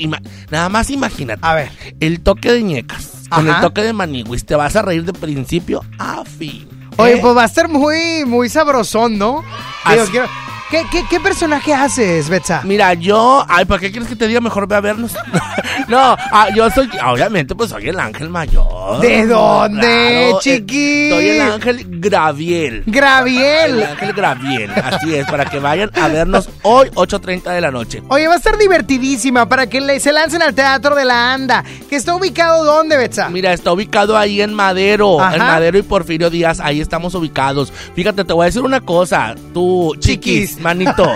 [0.49, 1.39] Nada más imagínate.
[1.43, 1.69] A ver.
[1.99, 4.45] El toque de ñecas con el toque de maniwis.
[4.45, 6.67] Te vas a reír de principio a fin.
[6.97, 7.19] Oye, ¿Eh?
[7.21, 9.43] pues va a estar muy, muy sabrosón, ¿no?
[9.89, 10.27] Digo, Así- quiero,
[10.69, 12.61] ¿Qué, qué, qué personaje haces, Betsa?
[12.65, 13.45] Mira, yo.
[13.47, 14.41] Ay, ¿para qué quieres que te diga?
[14.41, 15.13] Mejor ve a vernos.
[15.87, 15.97] no,
[16.31, 16.89] ah, yo soy.
[17.05, 18.99] Obviamente, pues soy el ángel mayor.
[18.99, 21.09] ¿De dónde, Claro, eh, chiqui?
[21.09, 22.83] soy el ángel Graviel.
[22.85, 23.79] Graviel.
[23.79, 24.71] El ángel Graviel.
[24.71, 28.03] Así es, para que vayan a vernos hoy, 8.30 de la noche.
[28.09, 31.63] Oye, va a estar divertidísima para que le- se lancen al Teatro de la Anda.
[31.89, 33.29] ¿Que está ubicado dónde, Betsa?
[33.29, 35.35] Mira, está ubicado ahí en Madero, Ajá.
[35.35, 37.71] en Madero y Porfirio Díaz, ahí estamos ubicados.
[37.95, 41.09] Fíjate, te voy a decir una cosa, tú, chiquis, manito.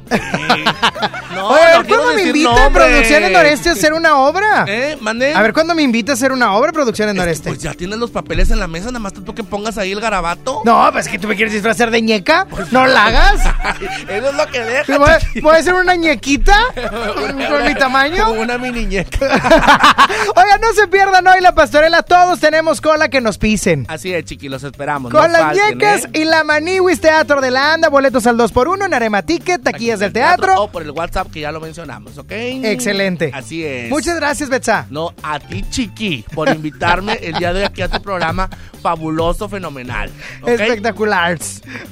[1.35, 2.71] No, Oye, a ver, ¿cuándo me invita a.
[2.71, 4.65] Producciones Noreste a hacer una obra?
[4.67, 4.97] ¿Eh?
[5.01, 5.35] ¿Mande?
[5.35, 7.51] A ver, ¿cuándo me invita a hacer una obra, Producciones Noreste?
[7.51, 10.01] Pues ya tienes los papeles en la mesa, nada más tú que pongas ahí el
[10.01, 10.63] garabato.
[10.65, 12.47] No, pues que tú me quieres disfrazar de ñeca.
[12.71, 13.41] No la hagas.
[14.09, 14.99] Eso es lo que deja.
[14.99, 15.11] Voy
[15.43, 16.57] voy a hacer una ñequita
[17.15, 18.25] con, mi tamaño.
[18.27, 19.27] Como una mini ñeca.
[20.37, 22.03] Oigan, no se pierdan hoy la pastorela.
[22.03, 23.87] Todos tenemos cola que nos pisen.
[23.89, 25.13] Así es, chiqui, los esperamos.
[25.13, 26.11] Con no las falten, ñecas ¿eh?
[26.21, 30.13] y la Maniwis Teatro de la Anda, boletos al 2x1 en Arema Ticket, taquillas del
[30.13, 30.63] teatro.
[30.63, 32.31] O por el WhatsApp que ya lo mencionamos, ¿ok?
[32.31, 33.31] Excelente.
[33.35, 33.91] Así es.
[33.91, 34.87] Muchas gracias, Betsa.
[34.91, 38.49] No, a ti, chiqui, por invitarme el día de hoy aquí a tu programa
[38.83, 40.11] fabuloso, fenomenal.
[40.47, 41.39] Espectacular.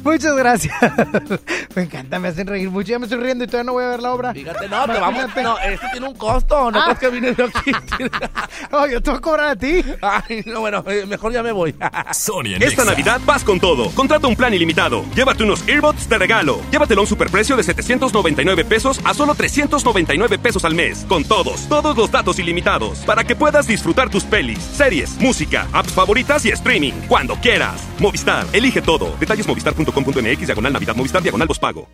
[0.05, 0.75] Muchas gracias.
[1.75, 2.89] Me encanta, me hacen reír mucho.
[2.91, 4.33] Ya me estoy riendo y todavía no voy a ver la obra.
[4.33, 5.25] Fíjate, no, te vamos.
[5.43, 6.71] No, esto tiene un costo.
[6.71, 6.85] No Ah.
[6.85, 7.73] crees que vine yo aquí.
[8.71, 9.85] Oh, yo te voy a cobrar a ti.
[10.01, 11.75] Ay, no, bueno, eh, mejor ya me voy.
[12.13, 13.91] Sonia Esta Navidad vas con todo.
[13.91, 15.05] Contrata un plan ilimitado.
[15.15, 16.61] Llévate unos earbuds de regalo.
[16.71, 17.63] Llévatelo a un superprecio de
[17.95, 21.05] 799 pesos a solo 399 pesos al mes.
[21.09, 22.99] Con todos, todos los datos ilimitados.
[23.01, 26.93] Para que puedas disfrutar tus pelis, series, música, apps favoritas y streaming.
[27.09, 27.81] Cuando quieras.
[28.01, 29.15] Movistar, elige todo.
[29.21, 31.87] Detalles movistar.com.mx, diagonal Navidad, Movistar, diagonal pago.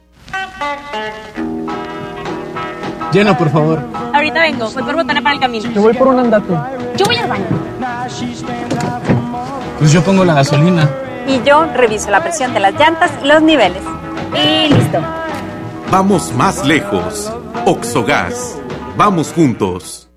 [3.12, 3.82] Llena, por favor.
[4.14, 5.70] Ahorita vengo, voy por botana para el camino.
[5.72, 6.54] Yo voy por un andate.
[6.96, 7.46] Yo voy al baño.
[9.78, 10.88] Pues yo pongo la gasolina.
[11.26, 13.82] Y yo reviso la presión de las llantas y los niveles.
[14.34, 15.19] Y listo.
[15.90, 17.32] Vamos más lejos.
[17.66, 18.56] Oxogas.
[18.96, 20.09] Vamos juntos.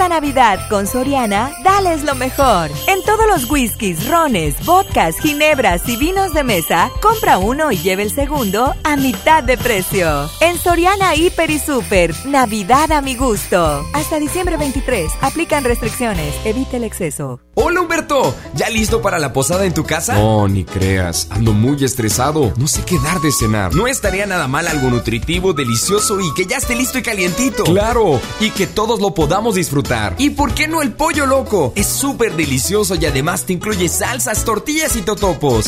[0.00, 2.70] Esta Navidad con Soriana, dales lo mejor.
[2.86, 8.04] En todos los whiskies, rones, vodkas, ginebras y vinos de mesa, compra uno y lleve
[8.04, 10.30] el segundo a mitad de precio.
[10.40, 13.84] En Soriana Hiper y Super, Navidad a mi gusto.
[13.92, 17.40] Hasta diciembre 23, aplican restricciones, evite el exceso.
[17.54, 20.14] Hola Humberto, ¿ya listo para la posada en tu casa?
[20.14, 22.54] No, ni creas, ando muy estresado.
[22.56, 23.74] No sé qué dar de cenar.
[23.74, 27.64] No estaría nada mal algo nutritivo, delicioso y que ya esté listo y calientito.
[27.64, 29.89] Claro, y que todos lo podamos disfrutar.
[30.18, 31.72] ¿Y por qué no el pollo loco?
[31.74, 35.66] Es súper delicioso y además te incluye salsas, tortillas y totopos.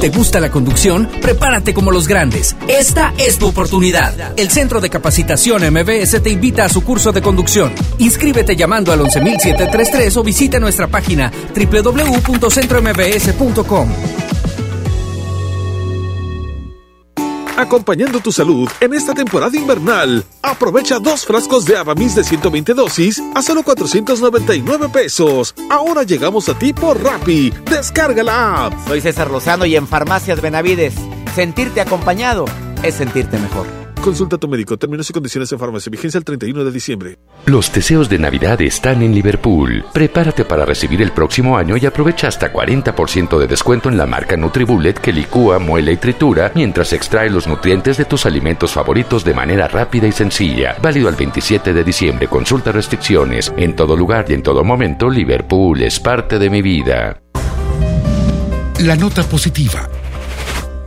[0.00, 1.06] ¿Te gusta la conducción?
[1.20, 2.56] Prepárate como los grandes.
[2.68, 4.32] Esta es tu oportunidad.
[4.38, 7.74] El Centro de Capacitación MBS te invita a su curso de conducción.
[7.98, 14.25] Inscríbete llamando al 11733 o visita nuestra página www.centrombs.com.
[17.56, 20.24] Acompañando tu salud en esta temporada invernal.
[20.42, 25.54] Aprovecha dos frascos de Avamis de 120 dosis a solo 499 pesos.
[25.70, 27.50] Ahora llegamos a ti por Rappi.
[27.70, 28.74] Descarga la app.
[28.86, 30.94] Soy César Lozano y en Farmacias Benavides,
[31.34, 32.44] sentirte acompañado
[32.82, 33.85] es sentirte mejor.
[34.06, 34.76] Consulta a tu médico.
[34.76, 35.90] Términos y condiciones en farmacia.
[35.90, 37.18] Vigencia el 31 de diciembre.
[37.46, 39.84] Los deseos de Navidad están en Liverpool.
[39.92, 44.36] Prepárate para recibir el próximo año y aprovecha hasta 40% de descuento en la marca
[44.36, 49.34] NutriBullet que licúa, muele y tritura mientras extrae los nutrientes de tus alimentos favoritos de
[49.34, 50.76] manera rápida y sencilla.
[50.80, 52.28] Válido al 27 de diciembre.
[52.28, 53.52] Consulta restricciones.
[53.56, 57.20] En todo lugar y en todo momento, Liverpool es parte de mi vida.
[58.78, 59.88] La nota positiva.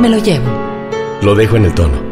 [0.00, 0.46] Me lo llevo.
[1.22, 2.08] Lo dejo en el tono.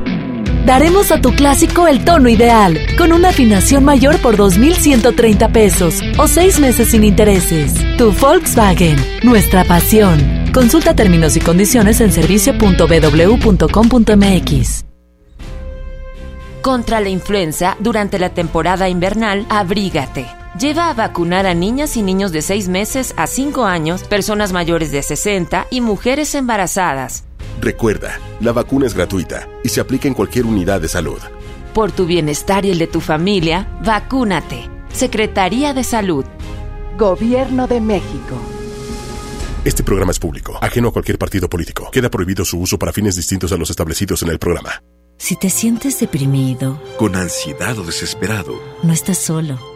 [0.66, 6.26] Daremos a tu clásico el tono ideal, con una afinación mayor por 2.130 pesos o
[6.26, 7.72] seis meses sin intereses.
[7.96, 10.18] Tu Volkswagen, nuestra pasión.
[10.52, 14.84] Consulta términos y condiciones en servicio.bw.com.mx.
[16.62, 20.26] Contra la influenza, durante la temporada invernal, abrígate.
[20.58, 24.90] Lleva a vacunar a niñas y niños de 6 meses a 5 años, personas mayores
[24.90, 27.25] de 60 y mujeres embarazadas.
[27.60, 31.18] Recuerda, la vacuna es gratuita y se aplica en cualquier unidad de salud.
[31.74, 34.70] Por tu bienestar y el de tu familia, vacúnate.
[34.92, 36.24] Secretaría de Salud.
[36.96, 38.40] Gobierno de México.
[39.64, 41.90] Este programa es público, ajeno a cualquier partido político.
[41.90, 44.82] Queda prohibido su uso para fines distintos a los establecidos en el programa.
[45.18, 49.75] Si te sientes deprimido, con ansiedad o desesperado, no estás solo.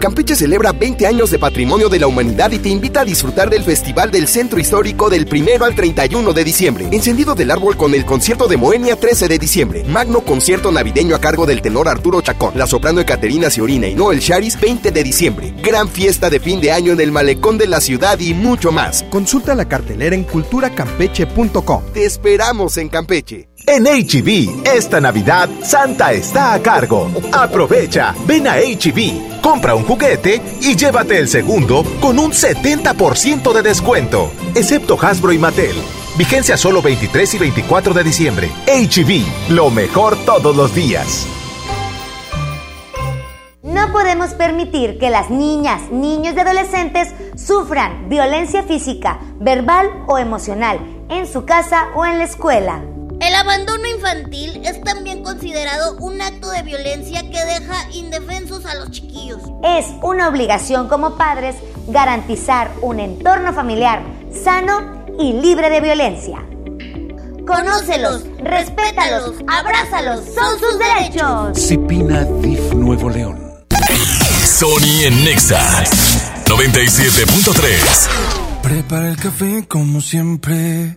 [0.00, 3.62] Campeche celebra 20 años de patrimonio de la humanidad y te invita a disfrutar del
[3.64, 6.88] Festival del Centro Histórico del 1 al 31 de diciembre.
[6.90, 9.84] Encendido del árbol con el concierto de Moenia 13 de diciembre.
[9.84, 12.52] Magno concierto navideño a cargo del tenor Arturo Chacón.
[12.56, 15.54] La soprano Caterina Ciorina y Noel Charis 20 de diciembre.
[15.62, 19.02] Gran fiesta de fin de año en el malecón de la ciudad y mucho más.
[19.10, 21.82] Consulta la cartelera en culturacampeche.com.
[21.92, 23.49] Te esperamos en Campeche.
[23.66, 27.10] En HB, esta Navidad, Santa está a cargo.
[27.32, 33.62] Aprovecha, ven a HB, compra un juguete y llévate el segundo con un 70% de
[33.62, 35.76] descuento, excepto Hasbro y Mattel.
[36.16, 38.50] Vigencia solo 23 y 24 de diciembre.
[38.66, 41.26] HB, lo mejor todos los días.
[43.62, 50.80] No podemos permitir que las niñas, niños y adolescentes sufran violencia física, verbal o emocional
[51.08, 52.82] en su casa o en la escuela.
[53.20, 58.90] El abandono infantil es también considerado un acto de violencia que deja indefensos a los
[58.90, 59.42] chiquillos.
[59.62, 61.56] Es una obligación como padres
[61.88, 64.02] garantizar un entorno familiar
[64.32, 66.38] sano y libre de violencia.
[67.46, 71.58] Conócelos, respétalos, abrázalos, son sus derechos.
[71.58, 73.50] Cipina DIF Nuevo León.
[74.46, 75.84] Sony en Nexa
[76.46, 78.08] 97.3.
[78.62, 80.96] Prepara el café como siempre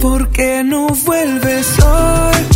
[0.00, 2.55] ¿Por qué no vuelves hoy?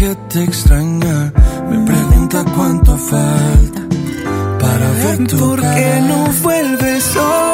[0.00, 1.30] Que te extraña
[1.68, 3.82] me pregunta cuánto falta
[4.58, 7.49] para ver tu ¿Por qué no vuelves hoy?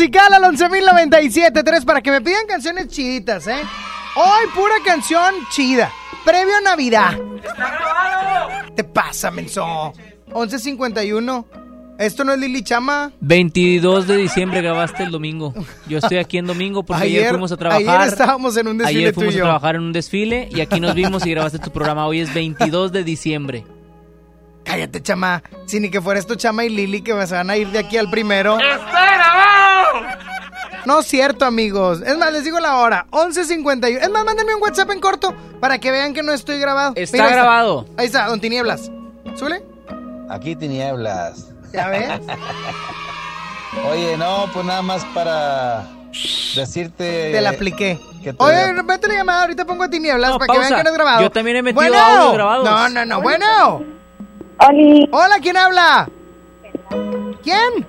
[0.00, 3.60] Musical al 11.097.3 para que me pidan canciones chiditas, ¿eh?
[4.16, 5.92] Hoy pura canción chida.
[6.24, 7.18] Previo a Navidad.
[8.74, 9.92] ¿Te pasa, menso?
[10.30, 11.44] 11.51.
[11.98, 13.12] ¿Esto no es Lili Chama?
[13.20, 15.52] 22 de diciembre grabaste el domingo.
[15.86, 18.00] Yo estoy aquí en domingo porque ayer, Ayer- fuimos a trabajar.
[18.00, 20.80] ayer estábamos en un desfile Ayer tú fuimos a trabajar en un desfile y aquí
[20.80, 22.06] nos vimos y grabaste tu programa.
[22.06, 23.66] Hoy es 22 de diciembre.
[24.64, 25.42] Cállate, chama.
[25.66, 27.98] Si ni que fuera esto, chama y Lili, que se van a ir de aquí
[27.98, 28.56] al primero.
[30.86, 32.00] No es cierto, amigos.
[32.00, 33.06] Es más, les digo la hora.
[33.10, 33.98] 11.51.
[34.00, 36.92] Es más, mándenme un WhatsApp en corto para que vean que no estoy grabado.
[36.96, 37.86] Está grabado.
[37.96, 38.90] Ahí está, don Tinieblas.
[39.36, 39.62] ¿Súbele?
[40.30, 41.48] Aquí tinieblas.
[41.72, 42.08] ¿Ya ves?
[43.90, 45.86] Oye, no, pues nada más para
[46.56, 47.30] decirte.
[47.32, 47.98] Te la apliqué.
[48.22, 50.60] que te- Oye, vete la llamada, ahorita pongo a Tinieblas para que pausa.
[50.68, 51.22] vean que no es grabado.
[51.22, 51.98] Yo también he metido bueno.
[51.98, 52.64] audios grabados.
[52.64, 53.84] No, no, no, bueno.
[55.12, 56.08] Hola, ¿quién habla?
[57.42, 57.86] ¿Quién?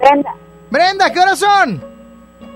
[0.00, 0.34] Brenda.
[0.76, 1.82] Brenda, ¿qué horas son?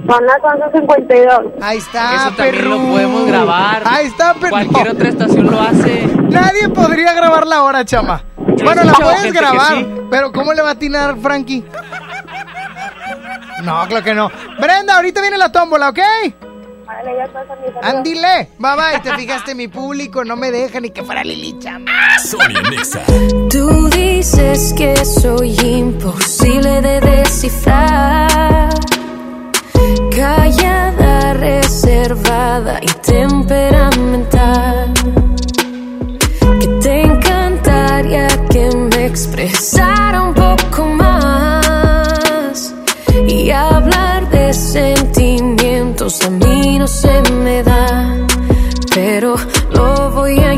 [0.06, 1.52] Son las 11.52.
[1.62, 2.68] Ahí está, Eso también perru.
[2.68, 3.82] lo podemos grabar.
[3.86, 4.50] Ahí está, perru.
[4.50, 6.06] Cualquier otra estación lo hace.
[6.28, 8.22] Nadie podría grabar la hora, chama.
[8.36, 9.86] Bueno, la puedes grabar, sí.
[10.10, 11.64] pero ¿cómo le va a atinar Frankie?
[13.62, 14.30] No, claro que no.
[14.60, 16.00] Brenda, ahorita viene la tómbola, ¿ok?
[16.90, 17.98] Vale, ya pasa mi saludo.
[17.98, 21.88] Andile, bye bye, te fijaste mi público, no me deja ni que fuera Lili chama.
[23.48, 28.70] Tú dices que soy imposible de descifrar.
[30.16, 34.92] Callada, reservada y temperamental.
[36.60, 42.74] Que te encantaría que me expresara un poco más.
[43.28, 46.49] Y hablar de sentimientos a mí
[46.80, 48.16] no se me da.
[48.94, 49.34] Pero
[49.70, 50.49] lo voy a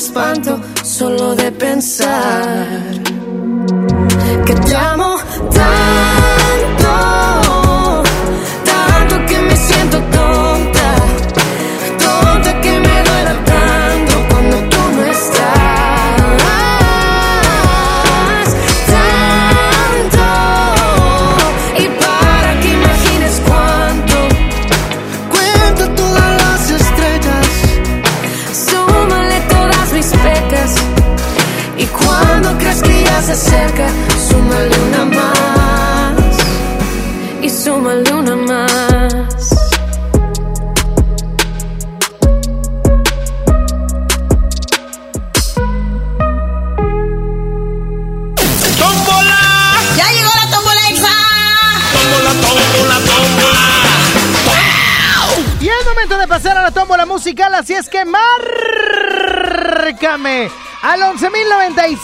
[0.00, 2.09] espanto solo de pensar.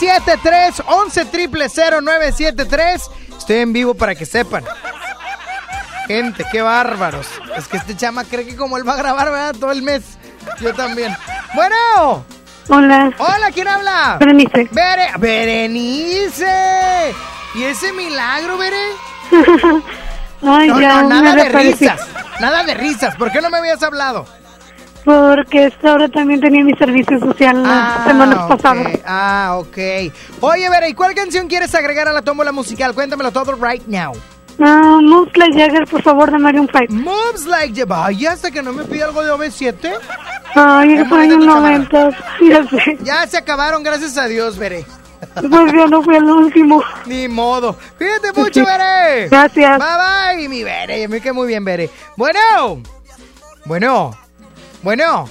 [0.01, 3.03] 11.097 3 11 triple 0973.
[3.38, 4.64] Estoy en vivo para que sepan.
[6.07, 7.26] Gente, qué bárbaros.
[7.57, 9.55] Es que este chama cree que como él va a grabar, ¿verdad?
[9.59, 10.03] Todo el mes.
[10.61, 11.16] Yo también.
[11.55, 12.24] Bueno.
[12.68, 13.12] Hola.
[13.18, 14.16] Hola, ¿quién habla?
[14.18, 14.68] Berenice.
[14.72, 17.14] Bere Berenice.
[17.55, 18.76] ¿Y ese milagro, Bere?
[20.42, 22.01] Ay, no, ya, no, nada de risas.
[22.40, 23.16] Nada de risas.
[23.16, 24.26] ¿Por qué no me habías hablado?
[25.07, 28.49] Porque esta hora también tenía mi servicio social las semanas ok.
[28.49, 28.99] pasadas.
[29.07, 29.79] Ah, ok.
[30.41, 32.93] Oye, Bere, ¿y cuál canción quieres agregar a la tómbola musical?
[32.93, 34.13] Cuéntamelo todo right now.
[34.59, 36.93] Ah, Moves Like Jagger, por favor, de Marion 5.
[36.93, 37.87] Moves like Jagger.
[37.87, 39.93] Vaya, hasta que no me pide algo de OV7.
[40.57, 42.11] Ay, años bonita tu 90.
[42.51, 42.99] Ya sé.
[43.03, 44.85] Ya se acabaron, gracias a Dios, Bere.
[45.35, 46.83] Pues yo no fui el último.
[47.05, 47.77] Ni modo.
[47.97, 49.29] Cuídate mucho, Bere.
[49.29, 49.79] Gracias.
[49.79, 51.05] Bye bye, mi Bere.
[51.05, 51.91] A mí que muy bien, Bere.
[52.17, 52.83] Bueno.
[53.67, 54.26] Bueno.
[54.87, 55.28] Bueno.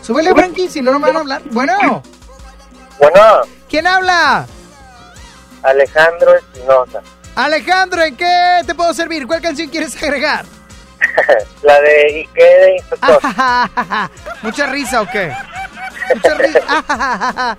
[0.00, 1.42] Súbele, Frankie, si no, no me van a hablar.
[1.50, 2.04] Bueno.
[3.00, 4.46] Bueno, ¿Quién habla?
[5.64, 7.02] Alejandro Espinosa.
[7.34, 9.26] Alejandro, ¿en qué te puedo servir?
[9.26, 10.44] ¿Cuál canción quieres agregar?
[11.62, 13.20] La de Ike de Inspector.
[14.42, 15.32] ¿Mucha risa o qué?
[16.14, 17.56] Mucha risa.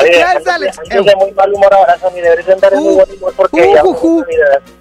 [0.00, 3.70] Oye, de muy mal humor ahora, Sony, deberías de andar en muy buen humor porque
[3.74, 3.84] ya...
[3.84, 4.24] Ujujú.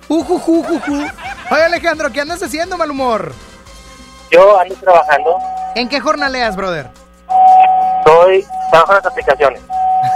[0.08, 1.08] Ujujú, ujujú.
[1.52, 3.34] Oye, Alejandro, ¿qué andas haciendo, mal humor?
[4.32, 5.38] Yo ando trabajando,
[5.76, 6.90] ¿En qué jornaleas, brother?
[8.06, 8.46] soy...
[8.70, 9.62] Trabajo en las aplicaciones.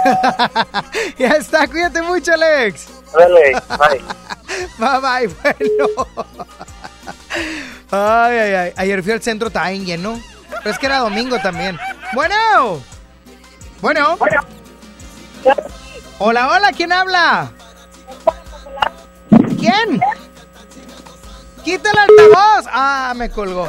[1.18, 2.88] ya está, cuídate mucho, Alex.
[3.12, 4.02] Dale, bye.
[4.78, 6.06] Bye bye, bueno.
[7.90, 8.72] Ay, ay, ay.
[8.76, 10.20] Ayer fui al centro, estaba bien lleno.
[10.48, 11.78] Pero es que era domingo también.
[12.12, 12.80] Bueno.
[13.80, 14.16] Bueno.
[16.18, 17.50] Hola, hola, ¿quién habla?
[19.58, 20.00] ¿Quién?
[21.64, 22.66] Quita el altavoz.
[22.70, 23.66] Ah, me colgó.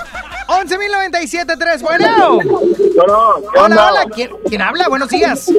[0.48, 2.40] 11.097.3, bueno.
[3.58, 4.88] Hola, hola, ¿quién, quién habla?
[4.90, 5.52] Buenos días.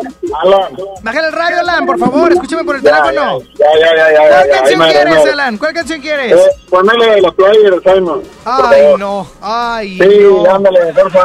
[0.42, 0.76] Alan.
[1.02, 3.40] Bájale el radio, Alan, por favor, escúchame por el Ya, teléfono.
[3.58, 4.18] Ya, ya, ya, ya.
[4.28, 5.32] ¿Cuál ya, canción quieres.
[5.32, 5.58] Alan?
[5.58, 6.32] ¿Cuál canción quieres?
[6.32, 8.22] Eh, ponele la playa de Simon.
[8.44, 9.26] Ay, no.
[9.40, 10.54] Ay, Sí, no.
[10.54, 11.20] ándale, porfa.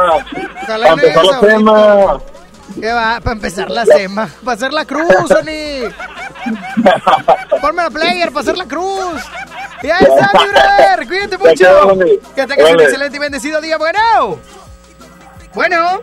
[0.64, 2.18] Ojalá Para empezar la tema.
[2.80, 3.20] ¿Qué va?
[3.20, 4.28] Para empezar la sema.
[4.44, 5.88] Para hacer la cruz, Sony.
[7.60, 9.22] Ponme la player para hacer la cruz.
[9.82, 11.06] Ya está, mi brother.
[11.06, 11.98] Cuídate mucho.
[12.34, 13.78] Que tengas un excelente y bendecido día.
[13.78, 14.38] Bueno.
[15.54, 16.00] Bueno.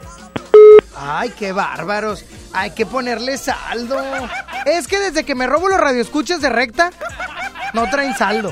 [0.96, 2.26] Ay, qué bárbaros.
[2.54, 4.02] Hay que ponerle saldo.
[4.66, 6.92] Es que desde que me robo los radioescuchas de recta,
[7.74, 8.52] no traen saldo.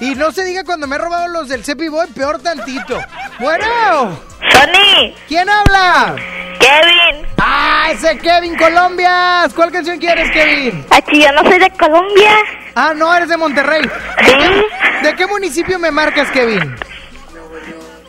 [0.00, 3.00] Y no se diga cuando me he robado los del Cepi Boy, peor tantito.
[3.38, 4.18] Bueno.
[4.52, 5.14] Sony.
[5.26, 6.16] ¿Quién habla?
[6.58, 7.26] Kevin.
[7.38, 9.52] Ah, ese Kevin Colombias.
[9.54, 10.84] ¿Cuál canción quieres, Kevin?
[10.90, 12.32] Aquí yo no soy de Colombia.
[12.74, 13.82] Ah, no, eres de Monterrey.
[13.82, 14.64] ¿De, qué,
[15.08, 16.76] de qué municipio me marcas, Kevin?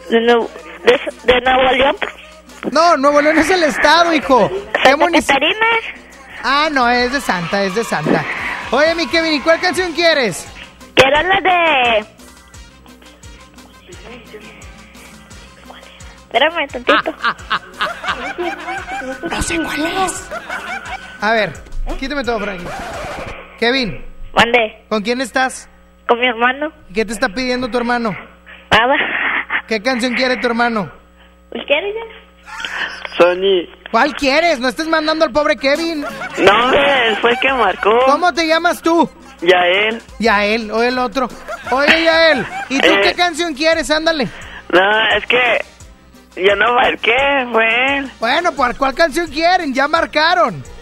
[0.09, 0.49] De, Nuevo-
[0.83, 0.99] de,
[1.33, 1.95] de Nuevo León.
[2.71, 4.49] No, Nuevo León es el estado, hijo.
[4.83, 5.47] ¿Qué municipio?
[6.43, 8.23] Ah, no, es de Santa, es de Santa.
[8.71, 10.45] Oye, mi Kevin, ¿y cuál canción quieres?
[10.95, 12.05] Quiero la de...
[16.32, 17.13] Espérame tantito.
[19.30, 20.30] No sé cuál es.
[21.21, 21.53] A ver,
[21.99, 22.63] quítame todo por aquí.
[23.59, 24.05] Kevin.
[24.36, 24.86] Mande.
[24.89, 25.69] ¿Con quién estás?
[26.07, 26.71] Con mi hermano.
[26.93, 28.11] ¿Qué te está pidiendo tu hermano?
[28.71, 28.93] Nada.
[29.67, 30.91] ¿Qué canción quiere tu hermano?
[31.51, 33.17] ¿Quieres ya?
[33.17, 33.67] Sony.
[33.91, 34.59] ¿Cuál quieres?
[34.59, 36.01] No estés mandando al pobre Kevin.
[36.38, 37.97] No, él fue el que marcó.
[38.05, 39.09] ¿Cómo te llamas tú?
[39.41, 40.01] Yael.
[40.19, 41.28] Yael, o el otro.
[41.71, 42.99] Oye, Yael, ¿y tú Eh.
[43.03, 43.89] qué canción quieres?
[43.91, 44.28] Ándale.
[44.71, 45.65] No, es que
[46.38, 47.15] yo no marqué,
[47.95, 48.11] él.
[48.19, 49.73] Bueno, ¿por cuál canción quieren?
[49.73, 50.63] Ya marcaron.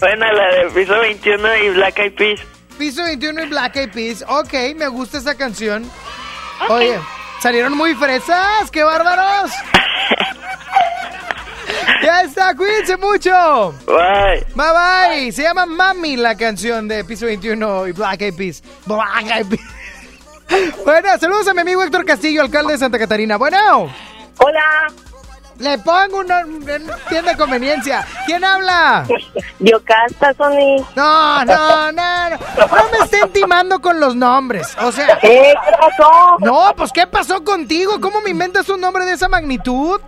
[0.00, 2.40] Bueno, la de piso 21 y Black Eyed Peas.
[2.78, 4.24] Piso 21 y Black Eyed Peas.
[4.26, 5.88] Ok, me gusta esa canción.
[6.68, 6.98] Oye,
[7.40, 8.70] salieron muy fresas.
[8.70, 9.50] ¡Qué bárbaros!
[12.02, 13.74] ya está, cuídense mucho.
[13.86, 14.46] Bye.
[14.54, 15.32] Bye bye.
[15.32, 18.62] Se llama Mami la canción de Piso 21 y Black Eyed Peas.
[18.86, 19.60] Black Eyed Peas.
[20.84, 23.36] Bueno, saludos a mi amigo Héctor Castillo, alcalde de Santa Catarina.
[23.36, 23.90] Bueno.
[24.38, 24.62] Hola.
[25.58, 28.04] Le pongo una, una tienda de conveniencia.
[28.26, 29.06] ¿Quién habla?
[29.60, 30.84] Yocasta, Sony.
[30.96, 32.30] No, no, no, no.
[32.30, 34.76] No me estén timando con los nombres.
[34.82, 35.16] O sea.
[35.20, 35.54] ¿Qué?
[35.64, 36.36] ¿Qué pasó?
[36.40, 38.00] No, pues ¿qué pasó contigo?
[38.00, 40.00] ¿Cómo me inventas un nombre de esa magnitud?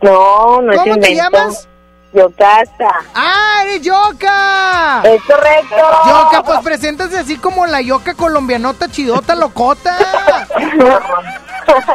[0.00, 1.22] No, no es ¿Cómo te invento.
[1.38, 1.68] llamas?
[2.14, 2.88] Yocasta.
[3.14, 5.02] ¡Ah, eres Yoka!
[5.02, 5.76] Es correcto.
[6.06, 9.98] Yoka, pues preséntase así como la Yoka colombianota chidota locota.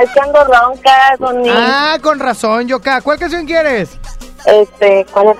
[0.01, 1.49] Echando ronca, Sony.
[1.49, 3.01] Ah, con razón, Yoka.
[3.01, 3.91] ¿Cuál canción quieres?
[4.45, 5.37] Este, ¿cuál es?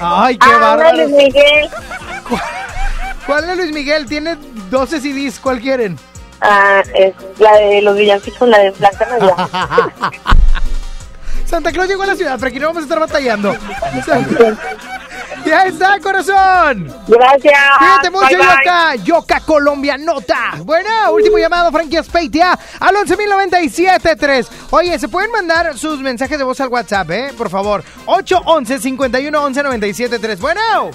[0.00, 0.96] Ay, qué Ah, bárbaro.
[0.96, 1.70] Luis Miguel.
[3.26, 4.06] ¿Cuál es Luis Miguel?
[4.06, 4.36] Tiene
[4.70, 5.38] 12 CDs.
[5.40, 5.98] ¿Cuál quieren?
[6.40, 9.48] Ah, es la de los villancicos, la de Blanca Navidad.
[11.46, 13.56] Santa Claus llegó a la ciudad, pero aquí no vamos a estar batallando.
[15.44, 16.92] Ya está, corazón.
[17.06, 17.60] Gracias.
[17.78, 18.46] Cuídate mucho, Bye, bye.
[18.46, 18.94] Yoka.
[18.96, 20.54] Yoka colombianota.
[20.64, 24.48] Bueno, último llamado, Frankie Speitia, al 11.097.3.
[24.70, 27.32] Oye, ¿se pueden mandar sus mensajes de voz al WhatsApp, eh?
[27.38, 27.84] Por favor.
[28.06, 30.38] 811-51-1197.3.
[30.38, 30.90] Bueno.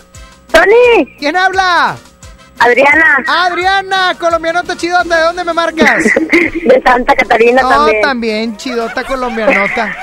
[0.52, 1.16] Tony.
[1.18, 1.95] ¿Quién habla?
[2.64, 3.24] Adriana.
[3.28, 5.18] Adriana, colombianota chidota.
[5.18, 6.03] ¿De dónde me marcas?
[6.64, 8.01] De Santa Catarina No, también.
[8.01, 9.95] también, chidota colombianota.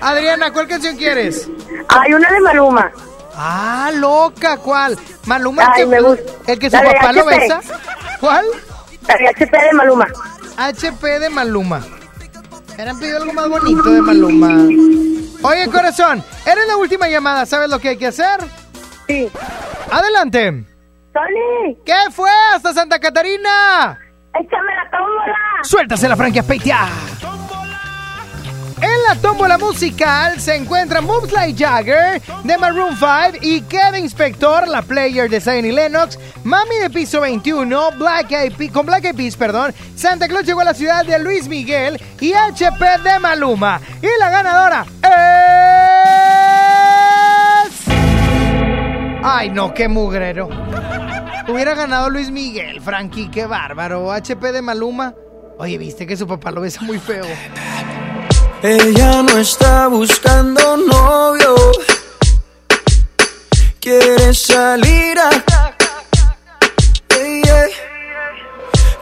[0.00, 1.48] Adriana, ¿cuál canción quieres?
[1.88, 2.90] Hay una de Maluma.
[3.34, 4.98] Ah, loca, ¿cuál?
[5.26, 6.32] Maluma, el que, me gusta.
[6.46, 7.60] el que su papá lo besa.
[8.20, 8.46] ¿Cuál?
[9.06, 10.06] La HP de Maluma.
[10.56, 11.82] HP de Maluma.
[12.76, 14.48] Me han pedido algo más bonito de Maluma.
[15.42, 17.44] Oye, corazón, eres la última llamada.
[17.46, 18.40] ¿Sabes lo que hay que hacer?
[19.06, 19.28] Sí.
[19.90, 20.64] Adelante.
[21.16, 21.78] Tony.
[21.86, 22.30] ¿Qué fue?
[22.54, 23.98] Hasta Santa Catarina.
[24.34, 25.34] Échame la tómbola.
[25.62, 26.80] Suéltase la franquia Peitia.
[28.82, 34.68] En la tómbola musical se encuentran Moves Like Jagger de Maroon 5 y Queda Inspector,
[34.68, 39.04] la player de Zion y Lennox, Mami de Piso 21, Black Eyed Pe- con Black
[39.06, 43.18] Eyed Peas, perdón, Santa Claus llegó a la ciudad de Luis Miguel y HP de
[43.18, 43.80] Maluma.
[44.02, 44.84] Y la ganadora
[47.64, 47.72] es...
[49.24, 50.48] Ay, no, qué mugrero.
[51.48, 54.10] Hubiera ganado Luis Miguel, Frankie, qué bárbaro.
[54.12, 55.14] HP de Maluma.
[55.58, 57.24] Oye, viste que su papá lo besa muy feo.
[58.62, 61.54] Ella no está buscando novio.
[63.80, 65.30] Quiere salir a.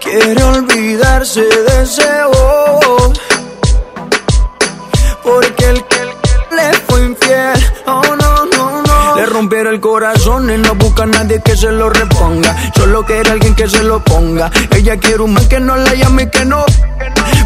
[0.01, 2.64] Quiere olvidarse de ese bobo.
[9.75, 12.55] El corazón y no busca a nadie que se lo reponga.
[12.77, 14.51] Solo quiere alguien que se lo ponga.
[14.70, 16.64] Ella quiere un man que no la llame y que no.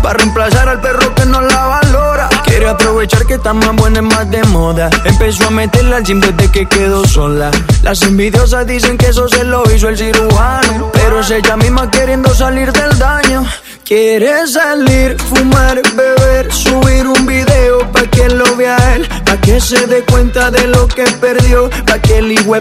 [0.02, 2.28] Para reemplazar al perro que no la valora.
[2.44, 4.90] Quiere aprovechar que está más buena y más de moda.
[5.04, 7.50] Empezó a meterla al gym desde que quedó sola.
[7.82, 10.90] Las envidiosas dicen que eso se lo hizo el cirujano.
[10.92, 13.46] Pero es ella misma queriendo salir del daño.
[13.88, 19.86] Quiere salir, fumar, beber, subir un video pa' que lo vea él, pa' que se
[19.86, 22.54] dé cuenta de lo que perdió, pa' que el hijo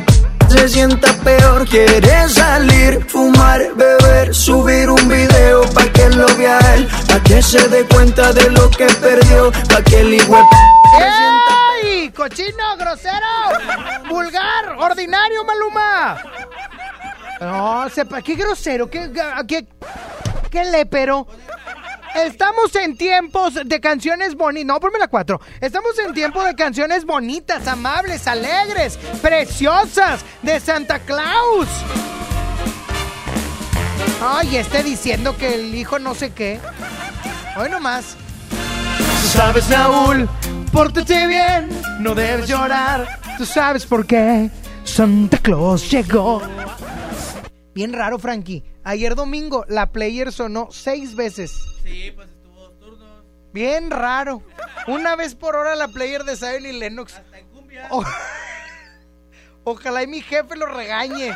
[0.47, 1.67] se sienta peor.
[1.67, 7.67] Quiere salir, fumar, beber, subir un video pa' que lo vea él, pa' que se
[7.69, 10.37] dé cuenta de lo que perdió, pa' que el hijo
[11.83, 12.09] ¡Ey!
[12.11, 13.25] ¡Cochino, grosero!
[14.09, 14.77] ¡Vulgar!
[14.79, 16.17] ¡Ordinario, Maluma!
[17.41, 19.11] No, sepa, qué grosero, qué,
[19.47, 19.67] qué,
[20.49, 21.27] qué lépero.
[22.17, 24.65] Estamos en tiempos de canciones bonitas.
[24.65, 25.39] No, ponme la cuatro.
[25.61, 31.67] Estamos en tiempo de canciones bonitas, amables, alegres, preciosas, de Santa Claus.
[34.19, 36.59] Ay, esté diciendo que el hijo no sé qué.
[37.55, 38.17] Hoy nomás.
[39.21, 40.27] Tú sabes, Saúl,
[40.73, 43.19] pórtate bien, no debes llorar.
[43.37, 44.49] Tú sabes por qué
[44.83, 46.41] Santa Claus llegó.
[47.75, 48.63] Bien raro, Frankie.
[48.83, 51.53] Ayer domingo la player sonó seis veces.
[51.87, 53.23] Sí, pues estuvo dos turnos.
[53.53, 54.43] Bien raro.
[54.87, 57.21] Una vez por hora la player de Zion y Lennox.
[57.89, 58.03] O-
[59.63, 61.35] Ojalá y mi jefe lo regañe.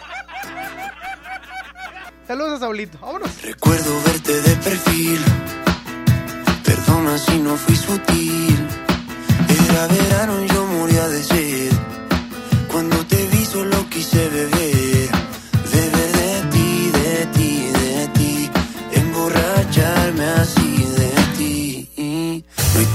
[2.28, 2.98] Saludos a Saulito.
[3.00, 3.42] Vámonos.
[3.42, 5.20] Recuerdo verte de perfil.
[6.64, 8.68] Perdona si no fui sutil.
[9.70, 11.72] Era verano y yo moría de sed.
[12.72, 14.30] Cuando te vi solo quise.
[14.30, 14.81] Beber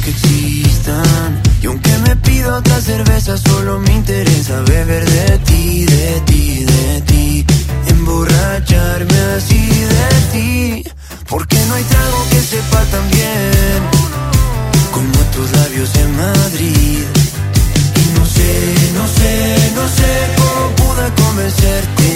[0.00, 1.42] que existan.
[1.62, 7.00] Y aunque me pido otra cerveza, solo me interesa beber de ti, de ti, de
[7.02, 7.46] ti.
[7.88, 10.84] Emborracharme así de ti.
[11.28, 13.80] Porque no hay trago que sepa tan bien
[14.92, 17.04] como tus labios en Madrid.
[18.02, 18.52] Y no sé,
[18.94, 22.08] no sé, no sé cómo pude convencerte.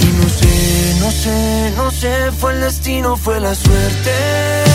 [0.00, 4.67] Y no sé, no sé, no sé, fue el destino, fue la suerte.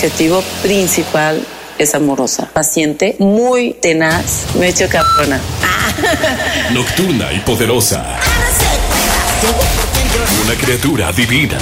[0.00, 1.46] Mi adjetivo principal
[1.78, 5.38] es amorosa, paciente, muy tenaz, me he hecho cabrona.
[6.72, 8.18] Nocturna y poderosa.
[10.44, 11.58] Una criatura divina.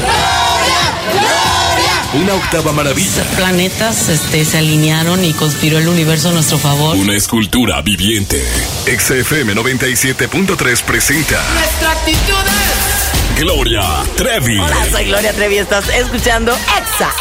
[2.15, 3.25] Una octava maravilla.
[3.37, 6.97] planetas este, se alinearon y conspiró el universo a nuestro favor.
[6.97, 8.41] Una escultura viviente.
[8.87, 12.98] XFM 97.3 presenta Nuestra actitud es
[13.39, 13.83] Gloria
[14.17, 14.59] Trevi.
[14.59, 17.13] Hola, soy Gloria Trevi, estás escuchando Exa.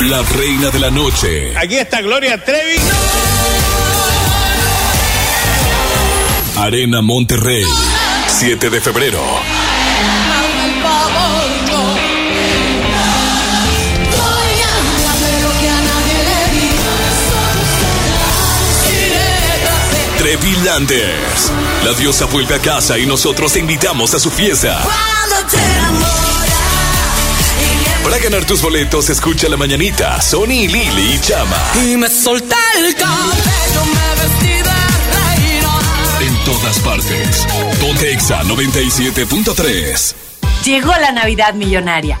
[0.00, 1.52] La reina de la noche.
[1.54, 2.80] Aquí está Gloria Trevi.
[6.56, 7.66] Arena Monterrey.
[8.26, 9.22] 7 de febrero.
[20.16, 21.52] Trevi Landers.
[21.84, 24.80] La diosa vuelve a casa y nosotros te invitamos a su fiesta.
[28.20, 30.20] Para ganar tus boletos, escucha la mañanita.
[30.20, 31.56] Sony, Lili y Chama.
[31.82, 34.62] Y me solté el cabello, me vestí de
[35.16, 35.78] reina.
[36.20, 37.46] En todas partes.
[37.80, 40.14] Ponte Exa 97.3.
[40.66, 42.20] Llegó la Navidad Millonaria.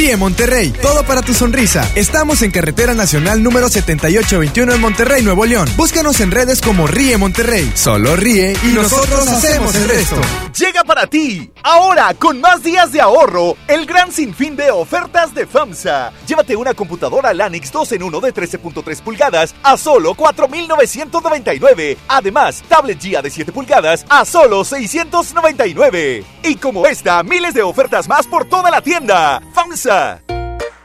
[0.00, 1.86] Ríe Monterrey, todo para tu sonrisa.
[1.94, 5.68] Estamos en Carretera Nacional número 7821 en Monterrey, Nuevo León.
[5.76, 7.70] Búscanos en redes como Ríe Monterrey.
[7.74, 10.16] Solo ríe y nosotros hacemos el resto.
[10.58, 15.46] Llega para ti, ahora con más días de ahorro, el gran sinfín de ofertas de
[15.46, 16.12] FAMSA.
[16.26, 21.98] Llévate una computadora Lanix 2 en 1 de 13.3 pulgadas a solo 4.999.
[22.08, 26.24] Además, tablet GIA de 7 pulgadas a solo 699.
[26.44, 29.42] Y como esta, miles de ofertas más por toda la tienda.
[29.52, 29.89] FAMSA.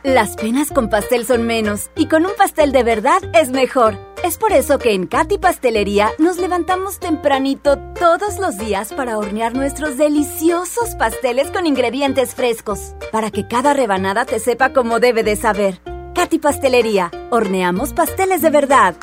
[0.04, 4.00] Las penas con pastel son menos y con un pastel de verdad es mejor.
[4.24, 9.54] Es por eso que en Katy Pastelería nos levantamos tempranito todos los días para hornear
[9.54, 15.36] nuestros deliciosos pasteles con ingredientes frescos, para que cada rebanada te sepa como debe de
[15.36, 15.82] saber.
[16.16, 18.96] Katy Pastelería, horneamos pasteles de verdad.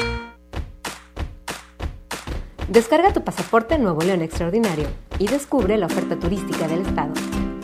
[2.66, 4.88] Descarga tu pasaporte Nuevo León Extraordinario
[5.20, 7.12] y descubre la oferta turística del estado.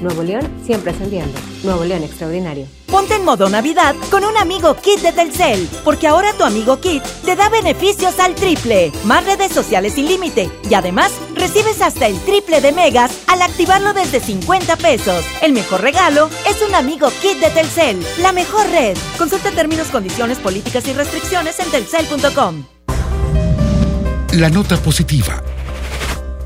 [0.00, 1.38] Nuevo León siempre ascendiendo.
[1.62, 2.66] Nuevo León Extraordinario.
[2.86, 7.02] Ponte en modo Navidad con un amigo Kit de Telcel, porque ahora tu amigo Kit
[7.24, 12.18] te da beneficios al triple, más redes sociales sin límite y además recibes hasta el
[12.20, 15.24] triple de megas al activarlo desde 50 pesos.
[15.42, 18.96] El mejor regalo es un amigo kit de Telcel, la mejor red.
[19.18, 22.64] Consulta términos, condiciones, políticas y restricciones en telcel.com.
[24.32, 25.42] La nota positiva.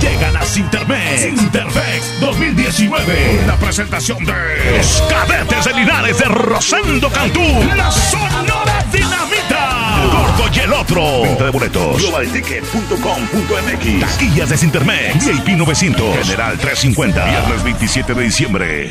[0.00, 1.20] Llegan a Sintermex.
[1.38, 3.44] Sintermex 2019.
[3.46, 4.32] La presentación de
[4.76, 7.40] los cadetes de Linares de Rosendo Cantú.
[7.76, 10.04] La Sonora Dinamita.
[10.12, 11.22] Gordo y el otro.
[11.22, 12.02] Venta de boletos.
[12.02, 14.00] Globalticket.com.mx.
[14.00, 15.26] Taquillas de Sintermex.
[15.26, 16.18] VIP 900.
[16.18, 17.24] General 350.
[17.24, 18.90] Viernes 27 de diciembre.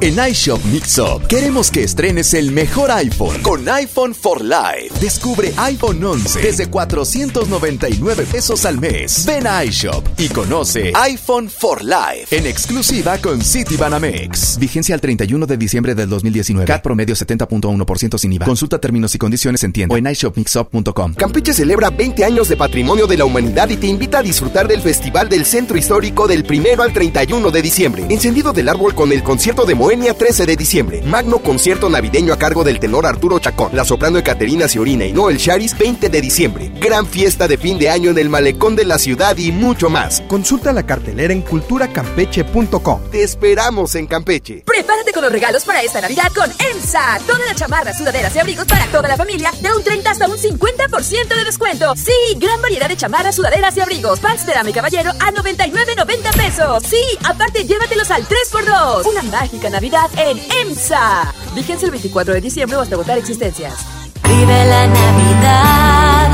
[0.00, 4.90] En iShop Mixup queremos que estrenes el mejor iPhone con iPhone for Life.
[5.00, 9.24] Descubre iPhone 11 desde 499 pesos al mes.
[9.26, 14.58] Ven a iShop y conoce iPhone for Life en exclusiva con Citibanamex.
[14.58, 16.66] Vigencia al 31 de diciembre del 2019.
[16.66, 18.46] CAT promedio 70.1% sin IVA.
[18.46, 21.14] Consulta términos y condiciones en tienda o en iShopMixup.com.
[21.14, 24.80] Campeche celebra 20 años de patrimonio de la humanidad y te invita a disfrutar del
[24.80, 28.06] Festival del Centro Histórico del 1 al 31 de diciembre.
[28.08, 31.02] Encendido del árbol con el concierto de Moenia 13 de diciembre.
[31.02, 33.76] Magno concierto navideño a cargo del tenor Arturo Chacón.
[33.76, 36.72] La soprano Caterina Ciorina y Noel Charis 20 de diciembre.
[36.80, 40.22] Gran fiesta de fin de año en el malecón de la ciudad y mucho más.
[40.22, 43.10] Consulta la cartelera en culturacampeche.com.
[43.10, 44.62] Te esperamos en Campeche.
[44.64, 47.18] Prepárate con los regalos para esta Navidad con EMSA.
[47.26, 50.38] Todas las chamarras, sudaderas y abrigos para toda la familia de un 30 hasta un
[50.38, 51.94] 50% de descuento.
[51.94, 54.18] Sí, gran variedad de chamarras, sudaderas y abrigos.
[54.20, 56.82] Pants de dama y caballero a 99.90 pesos.
[56.88, 59.04] Sí, aparte llévatelos al 3x2.
[59.10, 60.38] Una mágica Navidad en
[60.68, 61.34] EMSA.
[61.52, 63.74] Vigencia el 24 de diciembre o hasta agotar existencias.
[64.22, 66.30] Vive la Navidad.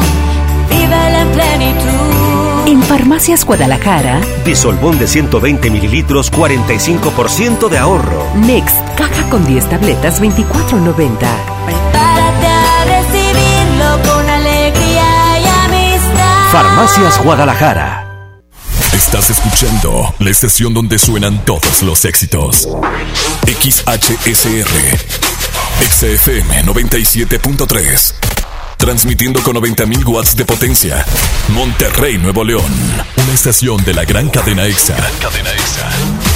[0.69, 2.69] Vive la plenitud.
[2.69, 8.27] En Farmacias Guadalajara, Disolvón de 120 mililitros, 45% de ahorro.
[8.35, 11.17] Next, caja con 10 tabletas, 24.90.
[11.65, 16.53] Prepárate a recibirlo con alegría y amistad.
[16.53, 18.10] Farmacias Guadalajara.
[19.01, 22.69] Estás escuchando la estación donde suenan todos los éxitos.
[23.47, 24.99] XHSR.
[25.89, 28.15] XFM 97.3.
[28.77, 31.05] Transmitiendo con 90.000 watts de potencia.
[31.49, 32.71] Monterrey, Nuevo León.
[33.17, 34.97] Una estación de la gran cadena EXA.
[35.21, 35.91] cadena EXA.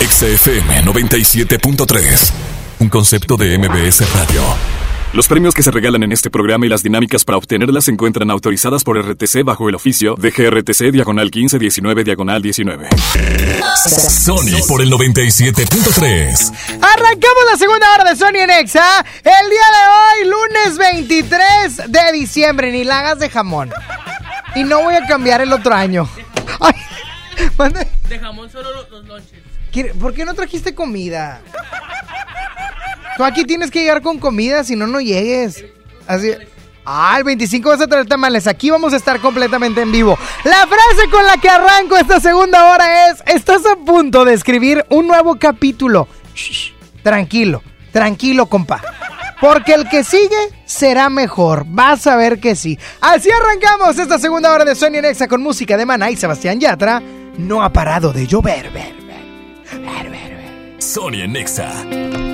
[0.08, 2.30] XFM 97.3.
[2.80, 4.83] Un concepto de MBS Radio.
[5.14, 8.30] Los premios que se regalan en este programa y las dinámicas para obtenerlas se encuentran
[8.32, 12.88] autorizadas por RTC bajo el oficio de GRTC Diagonal 1519 Diagonal 19.
[14.08, 16.52] Sony por el 97.3.
[16.82, 19.04] Arrancamos la segunda hora de Sony en Exa.
[19.18, 22.72] El día de hoy, lunes 23 de diciembre.
[22.72, 23.70] Ni la hagas de jamón.
[24.56, 26.08] Y no voy a cambiar el otro año.
[26.58, 26.74] Ay.
[28.08, 29.38] De jamón solo los, los lonches.
[29.72, 31.40] ¿Quiere- ¿Por qué no trajiste comida?
[33.16, 35.64] Tú aquí tienes que llegar con comida, si no, no llegues.
[36.06, 36.32] Así.
[36.84, 38.46] Ah, el 25 vas a traer tamales.
[38.46, 40.18] Aquí vamos a estar completamente en vivo.
[40.44, 44.84] La frase con la que arranco esta segunda hora es: Estás a punto de escribir
[44.90, 46.08] un nuevo capítulo.
[46.34, 46.72] Shh,
[47.02, 47.62] tranquilo,
[47.92, 48.82] tranquilo, compa.
[49.40, 51.64] Porque el que sigue será mejor.
[51.66, 52.78] Vas a ver que sí.
[53.00, 57.02] Así arrancamos esta segunda hora de Sony Nexa con música de Maná y Sebastián Yatra.
[57.38, 59.04] No ha parado de llover, ver.
[60.78, 62.33] Sony en Nexa.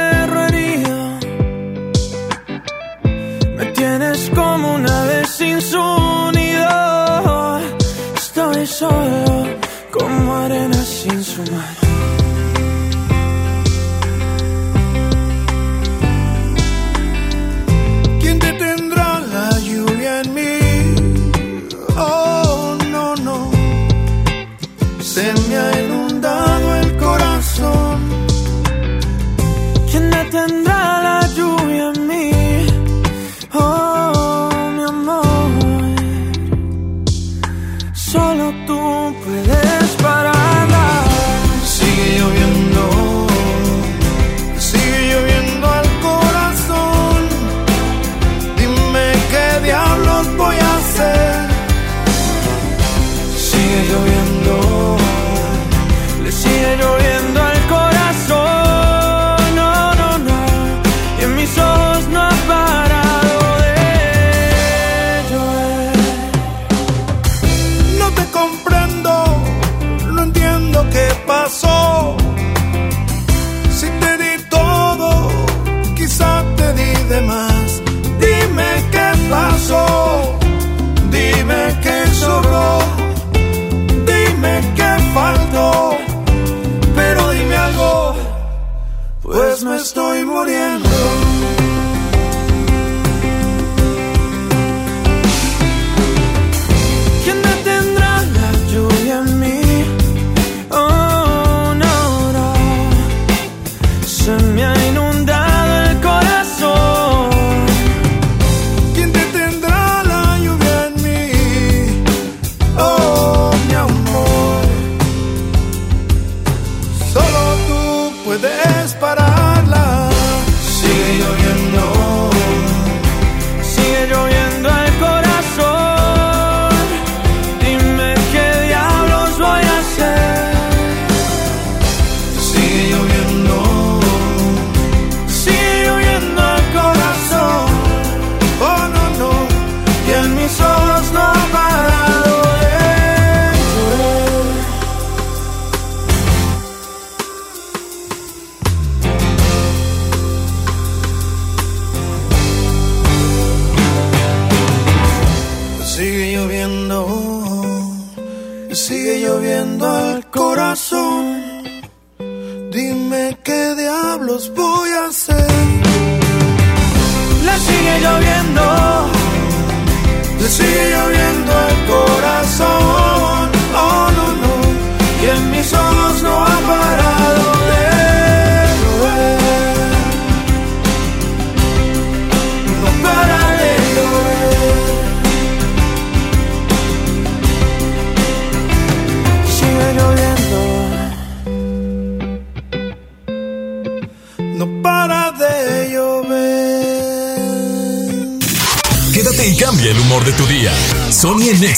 [3.91, 5.83] tienes como una ave sin su
[6.33, 7.59] nido.
[8.15, 9.47] Estoy solo
[9.91, 11.70] como arena sin su mar.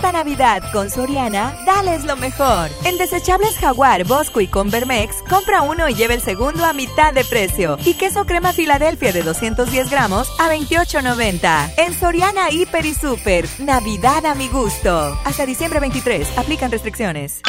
[0.00, 2.70] Esta Navidad con Soriana, dales lo mejor.
[2.86, 7.22] En desechables Jaguar, Bosco y Convermex, compra uno y lleva el segundo a mitad de
[7.22, 7.76] precio.
[7.84, 11.74] Y queso crema Filadelfia de 210 gramos a 28.90.
[11.76, 15.18] En Soriana, Hiper y Super, Navidad a mi gusto.
[15.26, 17.42] Hasta diciembre 23, aplican restricciones.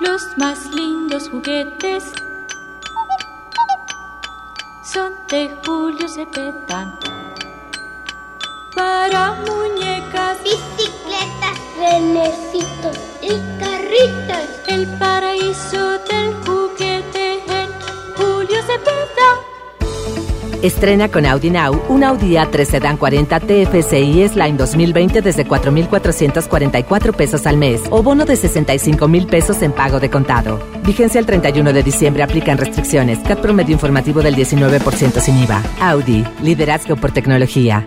[0.00, 2.04] Los más lindos juguetes
[4.92, 6.98] son de Julio Cepeda.
[8.76, 13.28] Para muñecas, bicicletas, renecitos y
[13.60, 14.48] carritos.
[14.68, 17.68] El paraíso del juguete en
[18.16, 20.58] Julio Cepeda.
[20.62, 27.46] Estrena con Audi Now un Audi A3 Sedan 40 TFSI S-Line 2020 desde 4,444 pesos
[27.46, 30.60] al mes o bono de 65 mil pesos en pago de contado.
[30.84, 32.22] Vigencia el 31 de diciembre.
[32.24, 33.20] Aplican restricciones.
[33.20, 35.62] CAT promedio informativo del 19% sin IVA.
[35.80, 36.24] Audi.
[36.42, 37.86] Liderazgo por tecnología.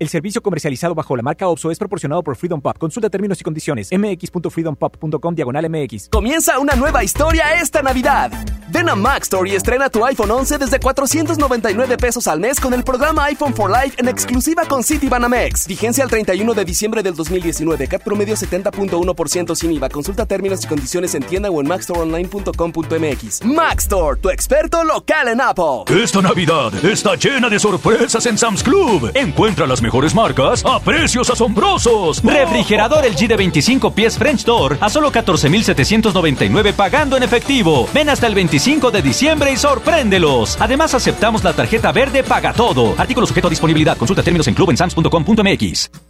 [0.00, 2.78] El servicio comercializado bajo la marca OPSO es proporcionado por Freedom Pop.
[2.78, 3.90] Consulta términos y condiciones.
[3.92, 6.08] mx.freedompop.com diagonal mx.
[6.08, 8.32] Comienza una nueva historia esta Navidad.
[8.70, 12.72] Ven a Mac Store y estrena tu iPhone 11 desde 499 pesos al mes con
[12.72, 15.66] el programa iPhone for Life en exclusiva con Citibanamex.
[15.66, 17.86] Vigencia al 31 de diciembre del 2019.
[17.86, 19.90] CAT promedio 70.1% sin IVA.
[19.90, 23.44] Consulta términos y condiciones en tienda o en macstoreonline.com.mx.
[23.44, 25.84] Mac Store, tu experto local en Apple.
[26.02, 29.10] Esta Navidad está llena de sorpresas en Sam's Club.
[29.14, 32.22] Encuentra las mejores marcas a precios asombrosos.
[32.22, 37.88] Refrigerador LG de 25 pies French Door a solo 14,799 pagando en efectivo.
[37.92, 40.56] Ven hasta el 25 de diciembre y sorpréndelos.
[40.60, 42.94] Además, aceptamos la tarjeta verde Paga Todo.
[42.96, 43.96] Artículo sujeto a disponibilidad.
[43.96, 46.09] Consulta términos en clubensams.com.mx.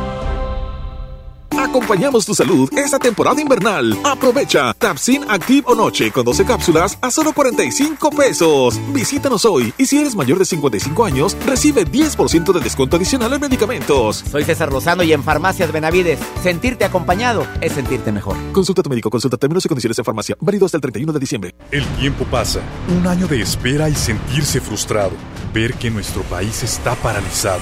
[1.57, 3.97] Acompañamos tu salud esta temporada invernal.
[4.03, 8.79] Aprovecha Tapsin Active o Noche con 12 cápsulas a solo 45 pesos.
[8.93, 13.41] Visítanos hoy y si eres mayor de 55 años, recibe 10% de descuento adicional en
[13.41, 14.23] medicamentos.
[14.29, 18.35] Soy César Lozano y en Farmacias Benavides, sentirte acompañado es sentirte mejor.
[18.51, 20.35] Consulta a tu médico, consulta términos y condiciones en farmacia.
[20.39, 21.55] Válido hasta el 31 de diciembre.
[21.71, 25.11] El tiempo pasa, un año de espera y sentirse frustrado,
[25.53, 27.61] ver que nuestro país está paralizado.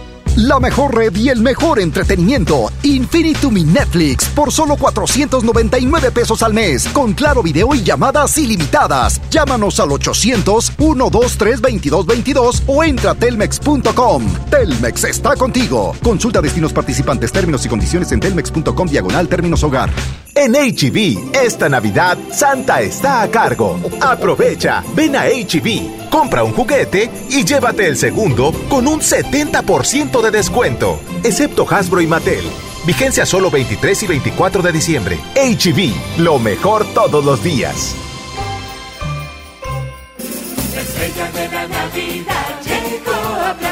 [0.37, 2.71] La mejor red y el mejor entretenimiento.
[2.83, 6.87] Infinitum Netflix por solo 499 pesos al mes.
[6.87, 9.19] Con claro video y llamadas ilimitadas.
[9.29, 14.25] Llámanos al 800-123-2222 o entra a telmex.com.
[14.49, 15.93] Telmex está contigo.
[16.01, 19.89] Consulta destinos participantes, términos y condiciones en telmex.com diagonal términos hogar.
[20.33, 23.77] En HB, esta Navidad, Santa está a cargo.
[23.99, 30.31] Aprovecha, ven a HB, compra un juguete y llévate el segundo con un 70% de
[30.31, 32.43] descuento, excepto Hasbro y Mattel.
[32.85, 35.19] Vigencia solo 23 y 24 de diciembre.
[35.35, 37.95] HB, lo mejor todos los días.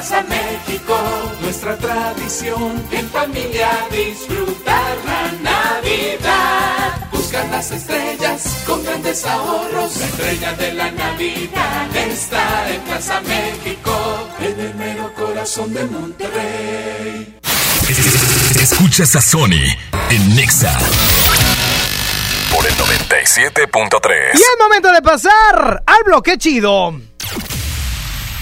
[0.10, 0.98] Llegó a Plaza México.
[1.42, 7.10] Nuestra tradición en familia disfrutar la Navidad.
[7.12, 9.98] Buscar las estrellas con grandes ahorros.
[9.98, 14.30] La estrella de la Navidad está en Plaza México.
[14.40, 17.40] En el mero corazón de Monterrey.
[18.60, 19.66] Escuchas a Sony
[20.10, 20.78] en Nexa
[22.54, 24.32] por el 97.3.
[24.34, 26.94] Y es momento de pasar al bloque chido.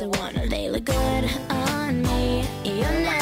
[0.00, 2.46] I wanna, they look good on me.
[2.64, 3.21] You're never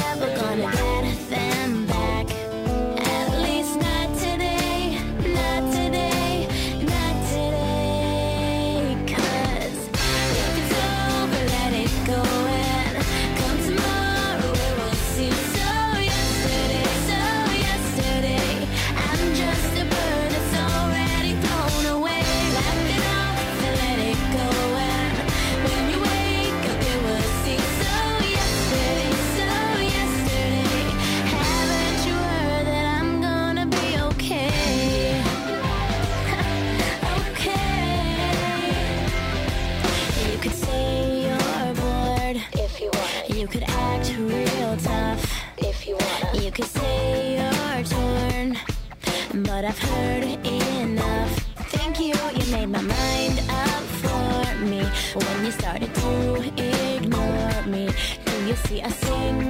[49.60, 51.32] but I've heard enough.
[51.76, 54.82] Thank you, you made my mind up for me
[55.14, 57.90] when you started to ignore me.
[58.24, 59.49] Do you see a single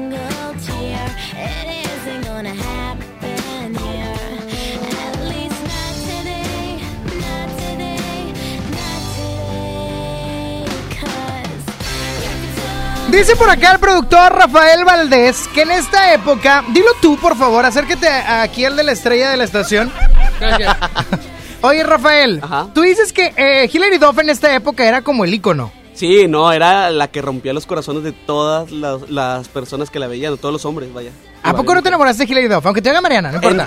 [13.21, 17.67] Dice por acá el productor Rafael Valdés que en esta época, dilo tú por favor,
[17.67, 19.93] acércate aquí al de la estrella de la estación.
[20.41, 20.75] Gracias.
[21.61, 22.41] Oye Rafael,
[22.73, 25.71] tú dices que eh, Hilary Duff en esta época era como el ícono.
[25.93, 30.07] Sí, no, era la que rompía los corazones de todas las, las personas que la
[30.07, 31.11] veían, de todos los hombres, vaya.
[31.43, 32.65] ¿A poco no te enamoraste de Hilary Duff?
[32.65, 33.67] Aunque te haga Mariana, no importa.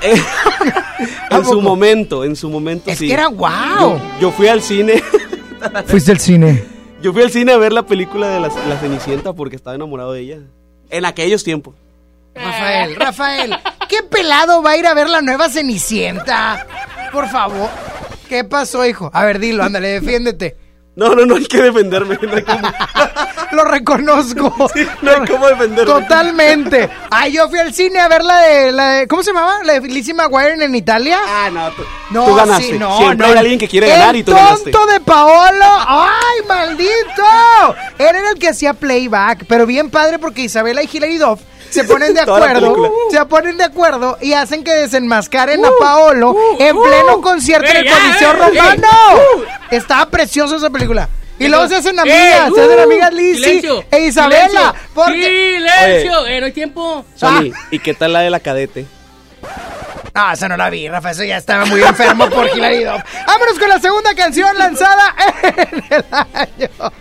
[1.30, 3.05] En su momento, en su momento Es sí.
[3.05, 3.99] que era guau.
[3.99, 5.03] Yo, yo fui al cine,
[5.85, 6.72] Fuiste al cine.
[7.03, 10.13] Yo fui al cine a ver la película de la, la Cenicienta porque estaba enamorado
[10.13, 10.38] de ella.
[10.89, 11.75] En aquellos tiempos.
[12.34, 13.55] Rafael, Rafael,
[13.89, 16.65] ¿qué pelado va a ir a ver la nueva Cenicienta?
[17.11, 17.69] Por favor.
[18.30, 19.11] ¿Qué pasó, hijo?
[19.13, 20.55] A ver, dilo, ándale, defiéndete.
[20.95, 22.17] No, no, no hay que defenderme.
[22.23, 22.67] No hay cómo,
[23.53, 24.53] Lo reconozco.
[25.01, 25.85] no hay cómo defenderme.
[25.93, 26.89] Totalmente.
[27.11, 29.63] Ay, yo fui al cine a ver la de, la de- ¿cómo se llamaba?
[29.63, 31.19] La de Lizzie McGuire en Italia.
[31.25, 32.63] Ah, no, tú, No, tú ganaste.
[32.63, 33.34] sí, no, Siempre no.
[33.34, 34.71] hay alguien que quiere el ganar y tú ganaste.
[34.71, 35.65] tonto de Paolo.
[35.88, 37.75] ¡Ay, maldito!
[37.99, 41.39] Él era el que hacía playback, pero bien padre porque Isabela y Hilary Duff
[41.69, 46.75] se ponen de acuerdo, se ponen de acuerdo y hacen que desenmascaren a Paolo en
[46.81, 48.88] pleno concierto en el Uh, Coliseo Romano.
[49.71, 51.09] ey, Estaba preciosa esa película.
[51.39, 54.47] Y luego se hacen amigas, se hacen uh, amigas Lizzie silencio, e Isabela.
[54.47, 55.55] silencio, Porque...
[55.57, 57.05] silencio, eh, no hay tiempo.
[57.15, 58.85] Sony, ¿y qué tal la de la cadete?
[60.15, 63.01] Ah, esa no la vi, Rafa, eso ya estaba muy enfermo por Hilary Duff.
[63.26, 66.93] Vámonos con la segunda canción lanzada en el año.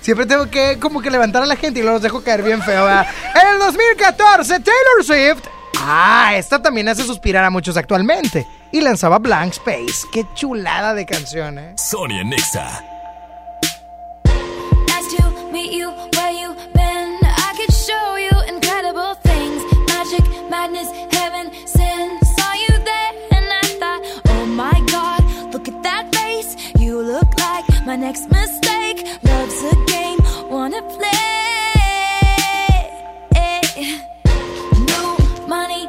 [0.00, 2.62] Siempre tengo que como que levantar a la gente y luego los dejo caer bien
[2.62, 3.06] feo, ¿verdad?
[3.42, 5.46] En el 2014, Taylor Swift.
[5.78, 8.46] Ah, esta también hace suspirar a muchos actualmente.
[8.72, 10.06] Y lanzaba Blank Space.
[10.10, 11.74] Qué chulada de canción, ¿eh?
[11.76, 12.82] Sonia Nexa.
[15.66, 17.18] Meet you where you been.
[17.22, 19.60] I could show you incredible things.
[19.88, 22.20] Magic, madness, heaven, sin.
[22.36, 26.54] Saw you there and I thought, oh my god, look at that face.
[26.78, 29.06] You look like my next mistake.
[29.24, 31.10] Love's a game, wanna play.
[34.90, 35.88] New money,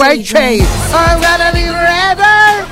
[0.00, 0.34] Situation.
[0.34, 0.66] daydream.
[0.92, 2.66] I'm gonna be forever.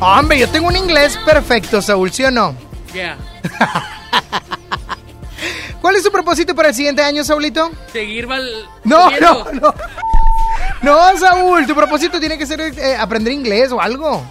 [0.00, 2.54] Hombre, yo tengo un inglés perfecto, Saúl, ¿sí o no?
[2.92, 3.16] Yeah.
[5.80, 7.70] ¿Cuál es tu propósito para el siguiente año, Saulito?
[7.92, 8.68] Seguir val.
[8.84, 9.74] No, no, no.
[10.82, 14.22] No, Saúl, tu propósito tiene que ser eh, aprender inglés o algo.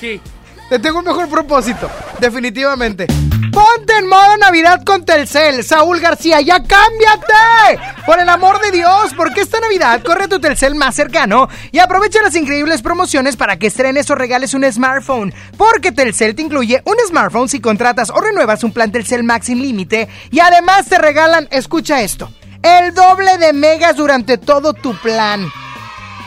[0.00, 0.20] Sí.
[0.68, 3.06] Te tengo un mejor propósito, definitivamente.
[3.52, 5.62] Ponte en modo Navidad con Telcel.
[5.64, 7.91] Saúl García, ya cámbiate.
[8.04, 11.78] Por el amor de Dios, porque esta Navidad corre a tu Telcel más cercano y
[11.78, 15.32] aprovecha las increíbles promociones para que estrenes o regales un smartphone.
[15.56, 19.62] Porque Telcel te incluye un smartphone si contratas o renuevas un plan Telcel Max sin
[19.62, 22.32] límite y además te regalan, escucha esto.
[22.62, 25.48] el doble de megas durante todo tu plan.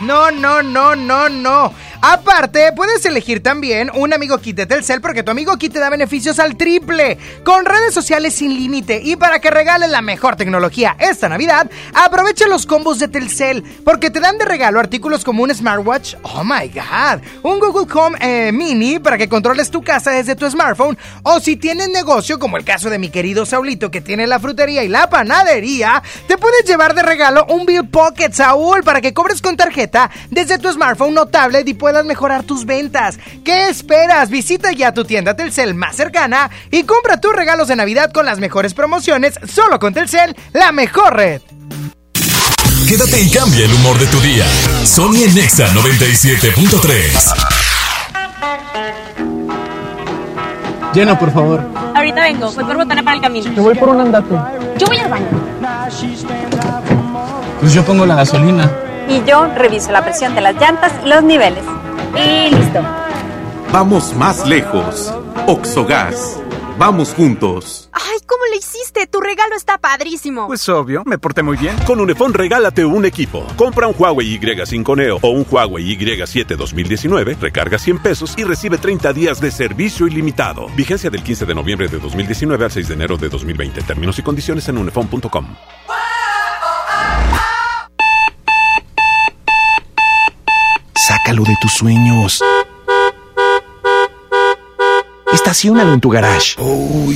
[0.02, 1.74] No, no, no, no, no.
[2.08, 5.90] Aparte, puedes elegir también un amigo kit de Telcel porque tu amigo kit te da
[5.90, 10.96] beneficios al triple, con redes sociales sin límite y para que regales la mejor tecnología
[11.00, 15.50] esta Navidad, aprovecha los combos de Telcel porque te dan de regalo artículos como un
[15.50, 20.36] smartwatch, oh my god, un Google Home eh, Mini para que controles tu casa desde
[20.36, 24.28] tu smartphone o si tienes negocio como el caso de mi querido Saulito que tiene
[24.28, 29.02] la frutería y la panadería, te puedes llevar de regalo un Bill Pocket Saúl para
[29.02, 33.18] que cobres con tarjeta desde tu smartphone o tablet y puedas mejorar tus ventas.
[33.44, 34.30] ¿Qué esperas?
[34.30, 38.40] Visita ya tu tienda Telcel más cercana y compra tus regalos de Navidad con las
[38.40, 41.42] mejores promociones solo con Telcel, la mejor red.
[42.88, 44.46] Quédate y cambia el humor de tu día.
[44.84, 47.66] Sony en Nexa 97.3.
[50.94, 51.62] Llena, por favor.
[51.96, 53.52] Ahorita vengo, voy por botana para el camino.
[53.54, 54.36] Yo voy por un andate.
[54.78, 55.28] Yo voy al baño.
[57.60, 58.72] Pues yo pongo la gasolina.
[59.08, 61.64] Y yo reviso la presión de las llantas y los niveles.
[62.16, 62.82] Y listo.
[63.72, 65.14] Vamos más lejos.
[65.48, 66.40] Oxogas.
[66.78, 67.90] Vamos juntos.
[67.94, 69.08] Ay, ¿cómo le hiciste?
[69.08, 70.48] Tu regalo está padrísimo.
[70.48, 71.76] Pues obvio, me porté muy bien.
[71.86, 73.48] Con Unifón regálate un equipo.
[73.56, 78.78] Compra un Huawei Y5 Neo o un Huawei Y7 2019, recarga 100 pesos y recibe
[78.78, 80.68] 30 días de servicio ilimitado.
[80.76, 83.82] Vigencia del 15 de noviembre de 2019 al 6 de enero de 2020.
[83.84, 85.46] Términos y condiciones en unifón.com.
[91.26, 92.40] Sácalo de tus sueños.
[95.34, 96.56] Estaciónalo en tu garage.
[96.60, 97.12] Oh,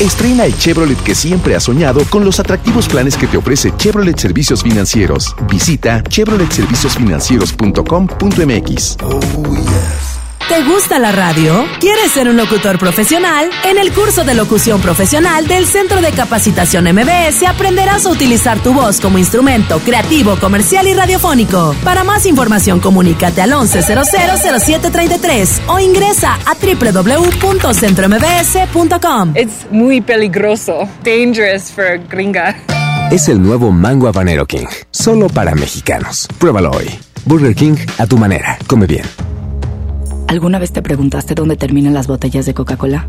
[0.00, 4.18] Estrena el Chevrolet que siempre has soñado con los atractivos planes que te ofrece Chevrolet
[4.18, 5.36] Servicios Financieros.
[5.48, 8.96] Visita chevroletserviciosfinancieros.com.mx.
[10.48, 11.64] ¿Te gusta la radio?
[11.80, 13.48] ¿Quieres ser un locutor profesional?
[13.64, 18.72] En el curso de locución profesional del Centro de Capacitación MBS aprenderás a utilizar tu
[18.74, 21.74] voz como instrumento creativo, comercial y radiofónico.
[21.84, 29.32] Para más información, comunícate al 11000733 o ingresa a www.centrombs.com.
[29.34, 30.86] Es muy peligroso.
[31.02, 32.56] Dangerous for gringa.
[33.10, 36.28] Es el nuevo Mango Habanero King, solo para mexicanos.
[36.38, 36.90] Pruébalo hoy.
[37.24, 38.58] Burger King a tu manera.
[38.66, 39.04] Come bien.
[40.32, 43.06] ¿Alguna vez te preguntaste dónde terminan las botellas de Coca-Cola?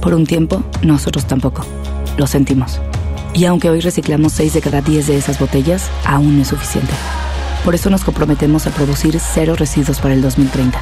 [0.00, 1.66] Por un tiempo, nosotros tampoco.
[2.16, 2.80] Lo sentimos.
[3.34, 6.92] Y aunque hoy reciclamos 6 de cada 10 de esas botellas, aún no es suficiente.
[7.64, 10.78] Por eso nos comprometemos a producir cero residuos para el 2030.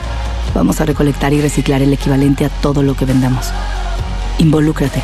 [0.55, 3.47] Vamos a recolectar y reciclar el equivalente a todo lo que vendamos.
[4.37, 5.03] Involúcrate.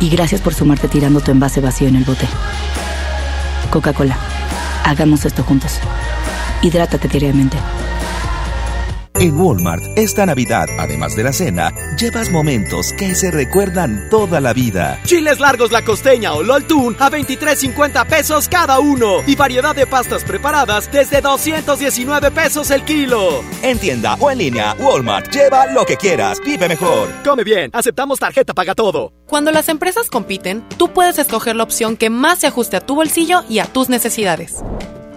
[0.00, 2.26] Y gracias por sumarte tirando tu envase vacío en el bote.
[3.70, 4.18] Coca-Cola.
[4.84, 5.78] Hagamos esto juntos.
[6.60, 7.56] Hidrátate diariamente.
[9.14, 14.52] En Walmart, esta Navidad, además de la cena, llevas momentos que se recuerdan toda la
[14.52, 14.98] vida.
[15.04, 16.64] Chiles largos la costeña o LOL
[16.98, 19.22] a 23.50 pesos cada uno.
[19.26, 23.42] Y variedad de pastas preparadas desde 219 pesos el kilo.
[23.62, 27.08] En tienda o en línea, Walmart, lleva lo que quieras, vive mejor.
[27.24, 29.12] Come bien, aceptamos tarjeta paga todo.
[29.26, 32.94] Cuando las empresas compiten, tú puedes escoger la opción que más se ajuste a tu
[32.94, 34.62] bolsillo y a tus necesidades.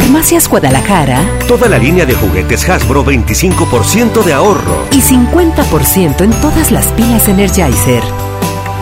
[0.00, 4.86] Farmacias Guadalajara, Toda la línea de juguetes Hasbro 25% de ahorro.
[4.92, 8.02] y 50% en todas las pilas Energizer.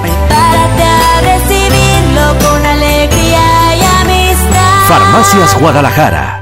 [0.03, 4.81] Prepárate a recibirlo con alegría y amistad.
[4.89, 6.41] Farmacias Guadalajara.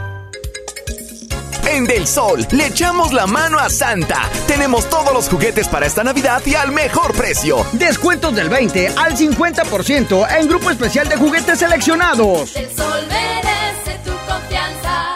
[1.70, 4.23] En Del Sol le echamos la mano a Santa.
[4.47, 7.66] Tenemos todos los juguetes para esta Navidad y al mejor precio.
[7.73, 12.57] Descuentos del 20 al 50% en grupo especial de juguetes seleccionados.
[12.57, 14.11] El sol merece tu
[14.53, 15.15] confianza.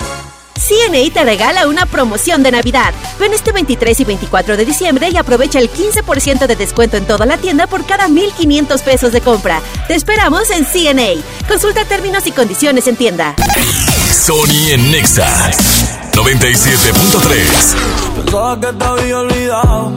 [0.55, 2.93] CNA te regala una promoción de Navidad.
[3.21, 7.25] Ven este 23 y 24 de diciembre y aprovecha el 15% de descuento en toda
[7.27, 9.61] la tienda por cada 1,500 pesos de compra.
[9.87, 11.23] Te esperamos en CNA.
[11.47, 13.35] Consulta términos y condiciones en tienda.
[14.13, 15.51] Sony en Nexa
[16.13, 17.77] 97.3.
[18.17, 19.93] Pensaba que te había olvidado.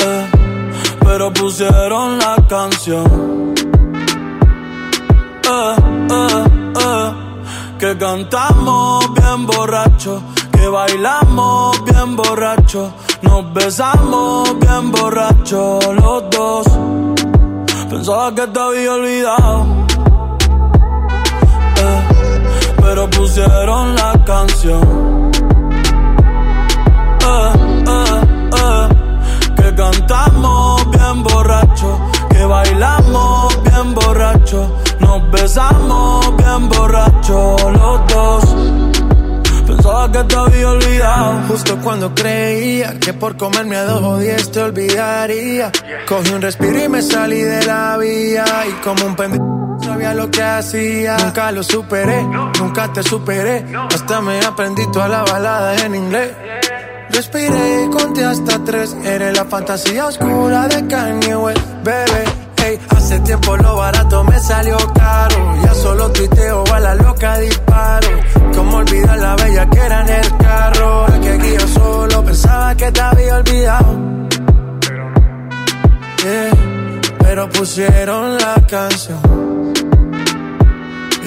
[0.00, 0.26] eh,
[1.02, 3.52] pero pusieron la canción.
[5.46, 5.74] Eh,
[6.10, 6.44] eh,
[6.80, 7.12] eh,
[7.84, 10.22] que cantamos bien borracho.
[10.52, 12.90] Que bailamos bien borracho.
[13.20, 16.66] Nos besamos bien borracho los dos.
[17.90, 19.66] Pensaba que te había olvidado.
[21.84, 22.00] Eh,
[22.80, 25.30] pero pusieron la canción.
[27.32, 27.52] Eh,
[27.92, 28.20] eh,
[28.62, 28.88] eh,
[29.56, 31.98] que cantamos bien borracho,
[32.34, 38.56] que bailamos bien borracho, nos besamos bien borracho los dos.
[39.66, 41.42] Pensaba que te había olvidado.
[41.48, 45.70] Justo cuando creía que por comerme a dos o diez te olvidaría.
[46.06, 48.44] Cogí un respiro y me salí de la vía.
[48.68, 51.16] Y como un pendejo sabía lo que hacía.
[51.16, 52.22] Nunca lo superé,
[52.58, 53.64] nunca te superé.
[53.94, 56.32] Hasta me aprendí toda la balada en inglés.
[57.14, 58.96] Respiré y conté hasta tres.
[59.04, 62.24] Eres la fantasía oscura de Kanye West, bebé.
[62.64, 65.36] Ey, hace tiempo lo barato me salió caro.
[65.62, 68.08] Ya solo tuiteo a la loca disparo.
[68.54, 71.06] Como olvidar la bella que era en el carro.
[71.06, 73.98] El que guía solo pensaba que te había olvidado.
[76.24, 76.50] Yeah,
[77.18, 79.20] pero pusieron la canción.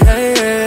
[0.04, 0.67] Yeah, yeah.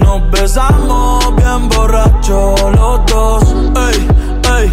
[0.00, 3.44] nos besamos bien borracho los dos.
[3.88, 4.08] Ey,
[4.58, 4.72] ey,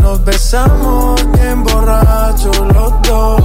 [0.00, 3.42] nos besamos bien borrachos los dos.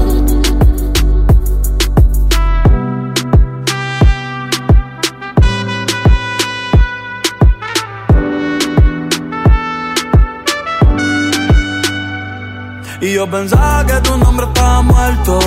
[13.01, 15.39] Y yo pensaba que tu nombre estaba muerto,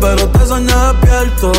[0.00, 1.52] pero te soñé despierto.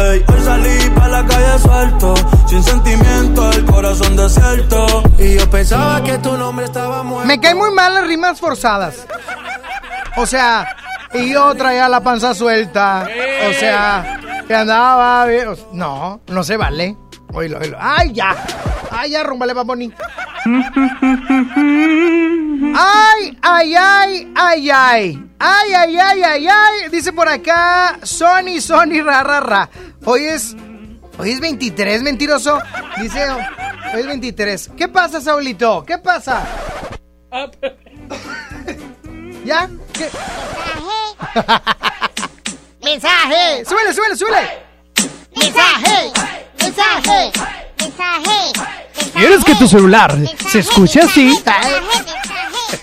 [0.00, 2.14] Ey, hoy salí para la calle suelto,
[2.48, 5.02] sin sentimiento, el corazón desierto.
[5.18, 7.26] Y yo pensaba que tu nombre estaba muerto.
[7.26, 9.06] Me caen muy mal las rimas forzadas.
[10.16, 10.66] O sea,
[11.12, 13.06] y yo traía la panza suelta.
[13.48, 15.48] O sea, que andaba bien.
[15.72, 16.96] No, no se vale.
[17.32, 17.76] Oílo, oílo.
[17.80, 18.34] ¡Ay, ya!
[18.98, 19.92] ¡Ay, ya, rumbale, baboni!
[22.74, 25.30] ¡Ay, ay, ay, ay, ay!
[25.38, 26.88] ¡Ay, ay, ay, ay, ay!
[26.90, 29.68] Dice por acá, Sony, Sony, ra, ra, ra.
[30.06, 30.56] Hoy es...
[31.18, 32.58] Hoy es 23, mentiroso.
[32.98, 34.70] Dice, hoy es 23.
[34.78, 35.84] ¿Qué pasa, Saulito?
[35.86, 36.46] ¿Qué pasa?
[39.44, 39.68] ¿Ya?
[39.92, 40.08] ¿Qué?
[42.82, 43.62] ¡Mensaje!
[43.68, 44.48] ¡Súbele, súbele, súbele!
[45.36, 46.12] ¡Mensaje!
[46.62, 47.32] ¡Mensaje!
[47.78, 48.52] ¡Mensaje!
[49.12, 50.16] ¿Quieres que tu celular
[50.50, 51.38] se escuche así?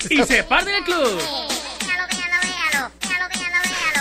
[0.10, 1.20] Y se parte del club.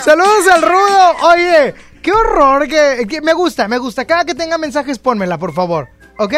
[0.04, 1.16] Saludos al rudo.
[1.22, 2.68] Oye, qué horror.
[2.68, 4.04] Que, que me gusta, me gusta.
[4.04, 5.88] Cada que tenga mensajes, pónmela, por favor.
[6.18, 6.34] ¿Ok?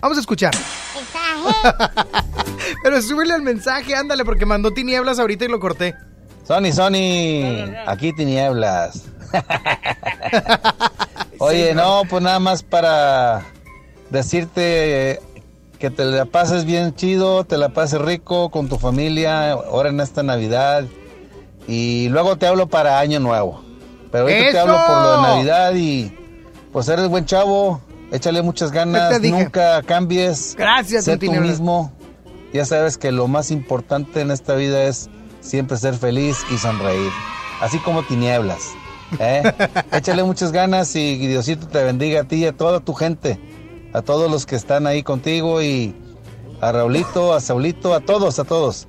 [0.00, 0.54] Vamos a escuchar.
[2.82, 5.94] Pero súbele el mensaje, ándale, porque mandó tinieblas ahorita y lo corté.
[6.46, 9.02] Sony, Sony, aquí tinieblas.
[11.38, 13.44] Oye, no, pues nada más para
[14.10, 15.20] decirte
[15.78, 20.00] que te la pases bien chido, te la pases rico con tu familia, ahora en
[20.00, 20.84] esta Navidad.
[21.66, 23.62] Y luego te hablo para Año Nuevo.
[24.10, 26.12] Pero ahorita te hablo por lo de Navidad y
[26.72, 27.80] pues eres buen chavo,
[28.10, 30.54] échale muchas ganas, nunca cambies.
[30.56, 31.92] Gracias, sé tú mismo.
[32.52, 35.10] Ya sabes que lo más importante en esta vida es
[35.40, 37.10] siempre ser feliz y sonreír,
[37.60, 38.70] así como tinieblas.
[39.18, 39.42] ¿eh?
[39.92, 43.38] Échale muchas ganas y Diosito te bendiga a ti y a toda tu gente,
[43.92, 45.94] a todos los que están ahí contigo y
[46.60, 48.86] a Raulito, a Saulito, a todos, a todos.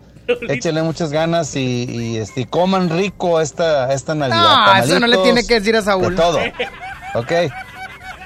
[0.48, 4.76] Échale muchas ganas y, y, este, y coman rico esta, esta Navidad.
[4.78, 6.16] No, eso no le tiene que decir a Saúl.
[6.16, 6.40] De todo.
[7.16, 7.32] ¿Ok?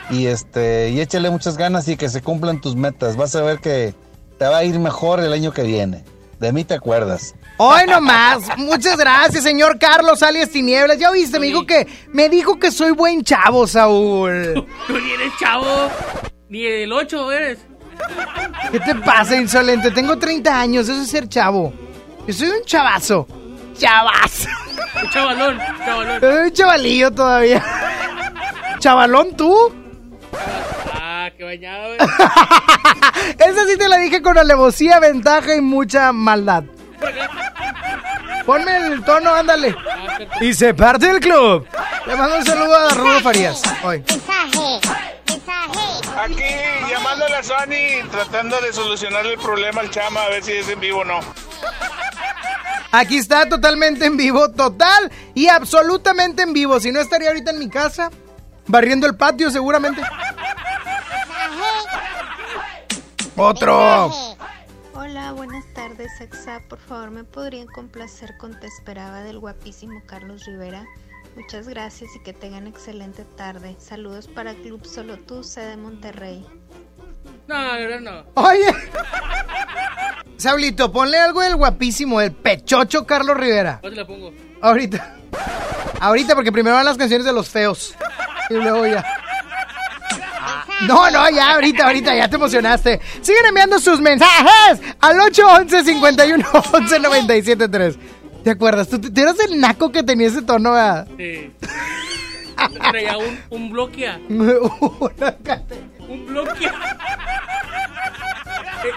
[0.09, 3.15] Y este, y échale muchas ganas y que se cumplan tus metas.
[3.15, 3.95] Vas a ver que
[4.37, 6.03] te va a ir mejor el año que viene.
[6.39, 7.35] De mí te acuerdas.
[7.57, 8.57] Hoy nomás.
[8.57, 10.97] Muchas gracias, señor Carlos alias Tinieblas.
[10.99, 14.53] Ya viste, me dijo que me dijo que soy buen chavo, Saúl.
[14.87, 15.89] Tú ni eres chavo.
[16.53, 17.65] Ni el 8 eres.
[18.71, 19.89] ¿Qué te pasa, insolente?
[19.89, 21.73] Tengo 30 años, eso es ser chavo.
[22.27, 23.27] Yo soy un chavazo.
[23.75, 24.49] Chavazo.
[25.01, 26.21] Un chavalón, chavalón.
[26.21, 27.63] Soy un chavalillo todavía.
[28.77, 29.73] ¿Chavalón tú?
[30.93, 36.65] Ah, qué bañado, Esa sí te la dije con alevosía, ventaja y mucha maldad.
[38.45, 39.75] Ponme el tono, ándale.
[40.41, 41.67] Y se parte el club.
[42.05, 43.61] Le mando un saludo a Rubio Farías.
[43.83, 44.03] Hoy.
[46.17, 46.43] Aquí
[46.89, 50.79] llamándole a Sony, tratando de solucionar el problema al chama, a ver si es en
[50.79, 51.19] vivo o no.
[52.91, 56.79] Aquí está totalmente en vivo, total y absolutamente en vivo.
[56.79, 58.11] Si no estaría ahorita en mi casa,
[58.67, 60.01] barriendo el patio seguramente.
[63.35, 64.11] Otro.
[64.95, 66.61] Hola, buenas tardes, Exa.
[66.69, 70.85] Por favor, ¿me podrían complacer con Te Esperaba del guapísimo Carlos Rivera?
[71.35, 73.75] Muchas gracias y que tengan excelente tarde.
[73.79, 76.45] Saludos para Club Solo Tú, sede Monterrey.
[77.47, 78.25] No, no, no.
[78.35, 78.67] Oye.
[80.37, 83.79] Saulito, ponle algo del guapísimo, el pechocho Carlos Rivera.
[83.81, 84.31] ¿Dónde la pongo?
[84.61, 85.17] Ahorita.
[85.99, 87.95] Ahorita, porque primero van las canciones de los feos.
[88.51, 89.03] Y luego ya.
[90.87, 92.99] No, no, ya, ahorita, ahorita, ya te emocionaste.
[93.21, 97.95] Siguen enviando sus mensajes al 811 51 11 97 3.
[98.43, 98.89] ¿Te acuerdas?
[98.89, 101.07] ¿Tú, tú eras el naco que tenía ese tono, ¿verdad?
[101.17, 101.51] Sí.
[102.91, 104.19] Traía un, un bloquea.
[104.29, 106.73] un bloquea.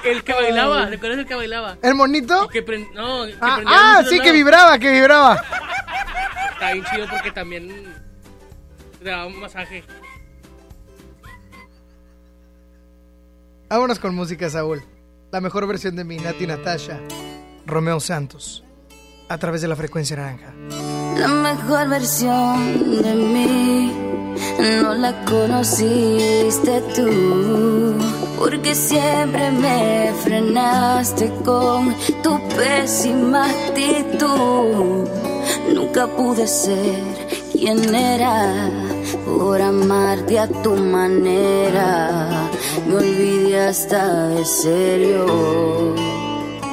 [0.05, 1.77] El, el que bailaba, ¿recuerdas el que bailaba?
[1.83, 2.49] ¿El monito?
[2.49, 5.41] Que prend- no, que Ah, prendía ah, sí, que vibraba, que vibraba.
[6.53, 7.95] Está bien chido porque también
[9.01, 9.85] le daba un masaje.
[13.69, 14.85] Vámonos con música, Saúl.
[15.33, 17.01] La mejor versión de mi Nati Natasha,
[17.67, 18.63] Romeo Santos,
[19.29, 20.55] a través de la frecuencia naranja.
[21.19, 23.93] La mejor versión de mí
[24.81, 27.97] no la conociste tú,
[28.39, 35.09] porque siempre me frenaste con tu pésima actitud.
[35.75, 37.03] Nunca pude ser
[37.53, 38.71] quien era
[39.25, 42.49] por amarte a tu manera.
[42.87, 45.95] Me olvidé hasta de serio.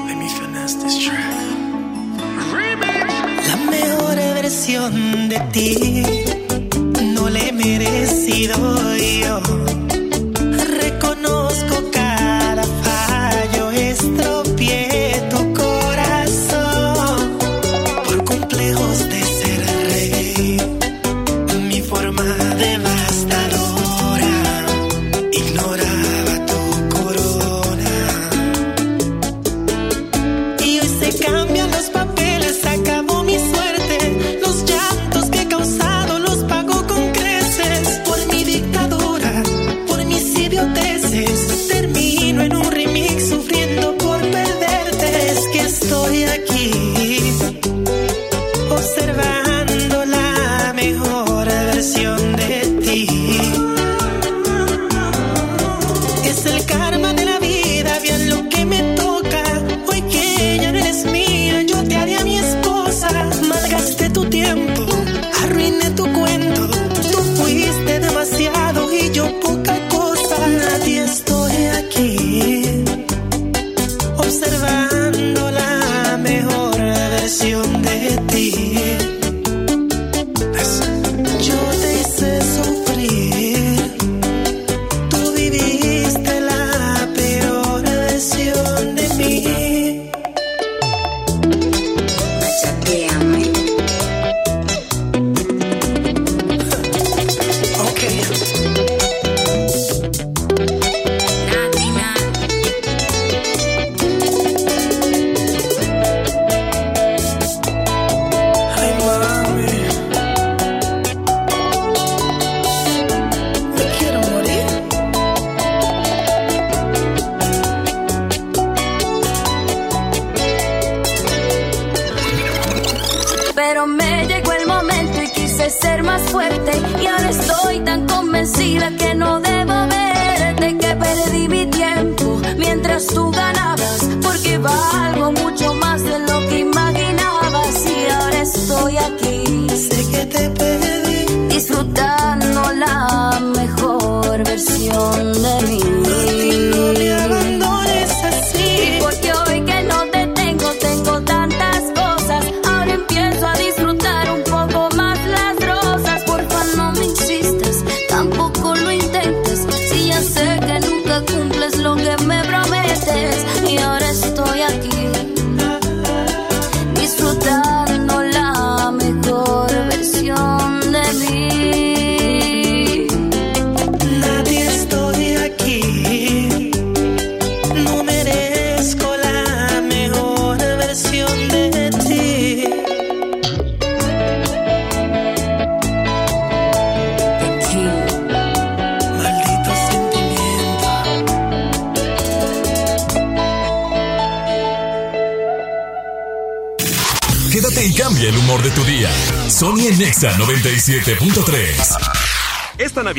[0.08, 1.34] Let me finesse this track.
[3.48, 6.04] La mejor versión de ti
[7.16, 8.56] no le he merecido
[8.96, 9.42] yo.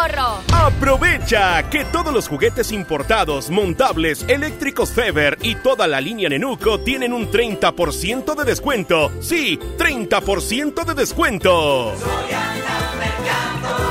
[0.00, 0.42] ahorro.
[0.52, 7.12] Aprovecha que todos los juguetes importados, montables, eléctricos Feber y toda la línea Nenuco tienen
[7.12, 9.10] un 30% de descuento.
[9.20, 11.92] Sí, 30% de descuento.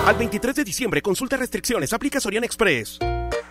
[0.06, 2.99] Al 23 de diciembre, consulta restricciones, aplica Soriana Express.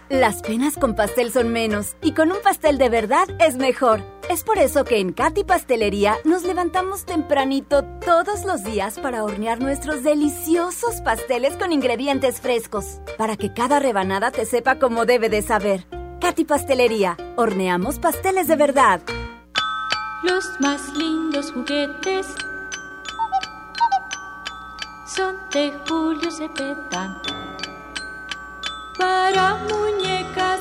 [0.09, 4.03] Las penas con pastel son menos y con un pastel de verdad es mejor.
[4.31, 9.61] Es por eso que en Katy Pastelería nos levantamos tempranito todos los días para hornear
[9.61, 15.43] nuestros deliciosos pasteles con ingredientes frescos, para que cada rebanada te sepa como debe de
[15.43, 15.85] saber.
[16.19, 19.03] Katy Pastelería, horneamos pasteles de verdad.
[20.23, 22.27] Los más lindos juguetes
[25.15, 27.21] son de Julio Cepeda.
[28.99, 30.61] Para muñecas,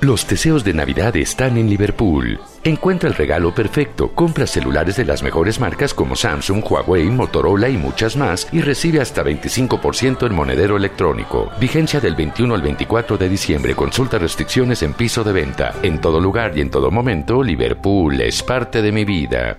[0.00, 2.38] Los deseos de Navidad están en Liverpool.
[2.62, 7.76] Encuentra el regalo perfecto, compra celulares de las mejores marcas como Samsung, Huawei, Motorola y
[7.76, 11.50] muchas más y recibe hasta 25% en monedero electrónico.
[11.58, 13.74] Vigencia del 21 al 24 de diciembre.
[13.74, 15.74] Consulta restricciones en piso de venta.
[15.82, 19.58] En todo lugar y en todo momento, Liverpool es parte de mi vida.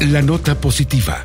[0.00, 1.24] La nota positiva.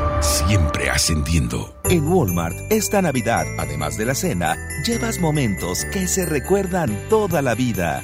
[0.21, 1.73] Siempre ascendiendo.
[1.85, 7.55] En Walmart, esta Navidad, además de la cena, llevas momentos que se recuerdan toda la
[7.55, 8.03] vida.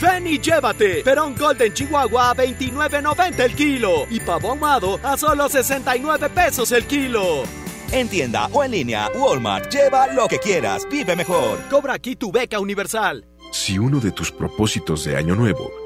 [0.00, 5.48] Ven y llévate Perón Golden Chihuahua a 29.90 el kilo y pavo ahumado a solo
[5.48, 7.42] 69 pesos el kilo.
[7.90, 11.58] En tienda o en línea, Walmart, lleva lo que quieras, vive mejor.
[11.68, 13.24] Cobra aquí tu beca universal.
[13.50, 15.85] Si uno de tus propósitos de Año Nuevo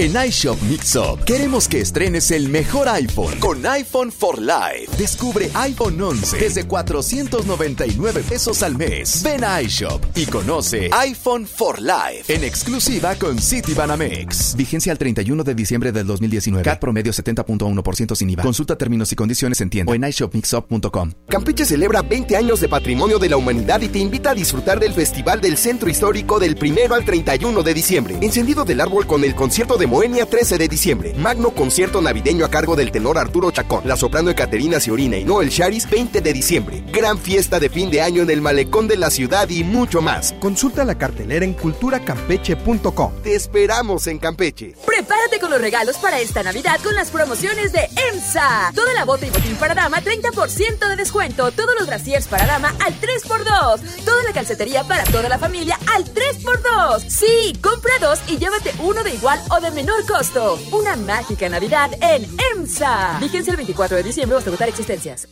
[0.00, 4.88] En iShop Mixup queremos que estrenes el mejor iPhone con iPhone for Life.
[4.96, 9.22] Descubre iPhone 11 desde 499 pesos al mes.
[9.22, 14.56] Ven a iShop y conoce iPhone for Life en exclusiva con Citibanamex.
[14.56, 16.64] Vigencia al 31 de diciembre del 2019.
[16.64, 18.42] CAT promedio 70.1% sin IVA.
[18.42, 21.12] Consulta términos y condiciones en tienda o en iShopMixUp.com.
[21.28, 24.94] Campeche celebra 20 años de patrimonio de la humanidad y te invita a disfrutar del
[24.94, 28.16] Festival del Centro Histórico del 1 al 31 de diciembre.
[28.22, 31.14] Encendido del árbol con el concierto de Moenia 13 de diciembre.
[31.14, 33.82] Magno concierto navideño a cargo del tenor Arturo Chacón.
[33.84, 36.84] La soprano Caterina Ciorina y Noel Charis 20 de diciembre.
[36.92, 40.32] Gran fiesta de fin de año en el malecón de la ciudad y mucho más.
[40.38, 43.14] Consulta la cartelera en culturacampeche.com.
[43.24, 44.76] Te esperamos en Campeche.
[44.86, 48.70] Prepárate con los regalos para esta Navidad con las promociones de EMSA.
[48.76, 51.50] Toda la bota y botín para dama 30% de descuento.
[51.50, 54.04] Todos los brasiers para dama al 3x2.
[54.04, 57.08] Toda la calcetería para toda la familia al 3x2.
[57.08, 60.58] Sí, compra dos y llévate uno de igual o de menor costo.
[60.72, 63.16] Una mágica Navidad en EMSA.
[63.18, 65.26] Fíjense el 24 de diciembre hasta agotar existencias.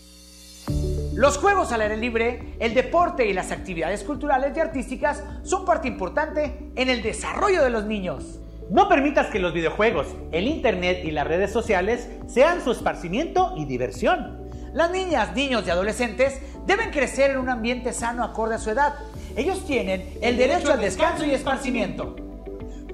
[1.13, 5.87] Los juegos al aire libre, el deporte y las actividades culturales y artísticas son parte
[5.87, 8.39] importante en el desarrollo de los niños.
[8.71, 13.67] No permitas que los videojuegos, el internet y las redes sociales sean su esparcimiento y
[13.67, 14.49] diversión.
[14.73, 18.95] Las niñas, niños y adolescentes deben crecer en un ambiente sano acorde a su edad.
[19.37, 22.28] Ellos tienen el derecho al descanso y esparcimiento.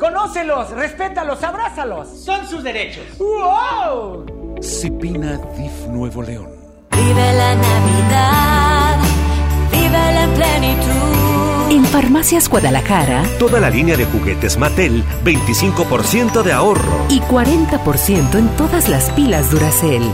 [0.05, 2.06] Conócelos, respétalos, abrázalos.
[2.22, 3.05] Son sus derechos.
[3.18, 4.26] ¡Wow!
[4.60, 6.51] Cipina DIF Nuevo León.
[6.90, 8.98] Vive la Navidad,
[9.72, 11.70] vive la plenitud.
[11.70, 17.06] En Farmacias Guadalajara, Toda la línea de juguetes Mattel, 25% de ahorro.
[17.09, 20.05] y 40% en todas las pilas Duracell.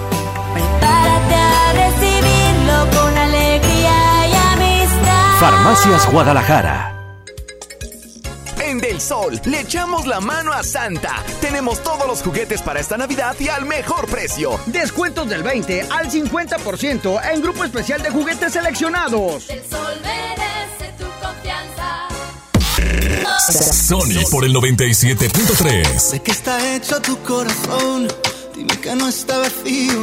[0.54, 5.40] Prepárate a recibirlo con alegría y amistad.
[5.40, 6.89] Farmacias Guadalajara.
[9.01, 11.24] Del Sol le echamos la mano a Santa.
[11.40, 14.60] Tenemos todos los juguetes para esta Navidad y al mejor precio.
[14.66, 19.48] Descuentos del 20 al 50% en grupo especial de juguetes seleccionados.
[19.48, 22.09] El sol merece tu confianza.
[23.72, 26.10] Sony por el 97.3.
[26.10, 28.06] ¿De qué está hecho tu corazón?
[28.55, 30.02] Dime que no está vacío.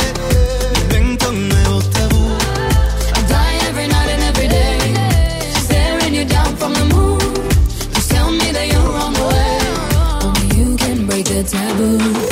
[11.51, 12.30] Taboo.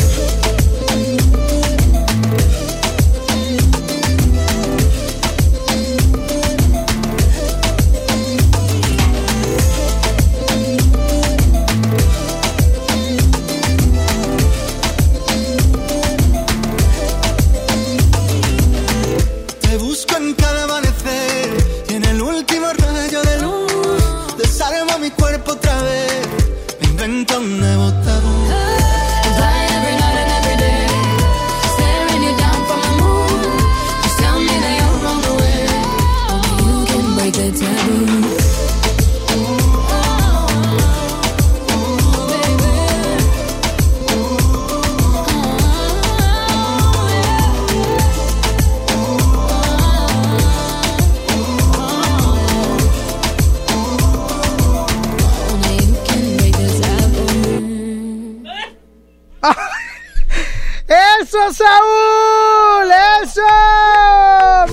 [61.53, 62.91] Saúl!
[63.23, 63.41] ¡Eso!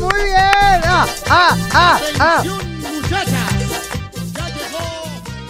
[0.00, 0.80] ¡Muy bien!
[0.84, 2.42] ¡Ah, ah, ah, ah!
[2.44, 3.32] muchachas!
[4.34, 4.78] Ya llegó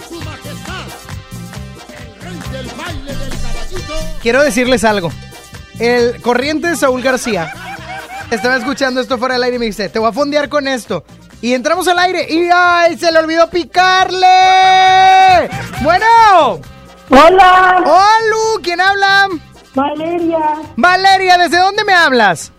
[0.07, 0.87] su majestad,
[2.21, 3.93] el rey del baile del caballito.
[4.21, 5.11] Quiero decirles algo.
[5.79, 7.53] El corriente de Saúl García
[8.31, 11.03] estaba escuchando esto fuera del aire y me dice, te voy a fondear con esto.
[11.41, 12.97] Y entramos al aire y ¡ay!
[12.97, 14.27] ¡Se le olvidó picarle!
[15.81, 16.05] Bueno.
[17.09, 17.83] Hola.
[17.85, 19.29] Hola, ¿quién habla?
[19.77, 20.39] Valeria,
[20.75, 22.51] Valeria, ¿desde dónde me hablas?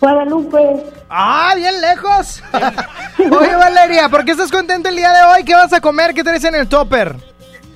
[0.00, 0.84] Guadalupe.
[1.10, 2.44] Ah, bien lejos.
[3.18, 5.44] Oye, Valeria, ¿por qué estás contenta el día de hoy?
[5.44, 6.14] ¿Qué vas a comer?
[6.14, 7.16] ¿Qué tenés en el topper?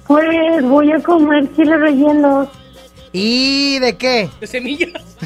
[0.06, 2.48] Pues voy a comer chile relleno
[3.10, 4.30] ¿Y de qué?
[4.40, 5.16] De semillas.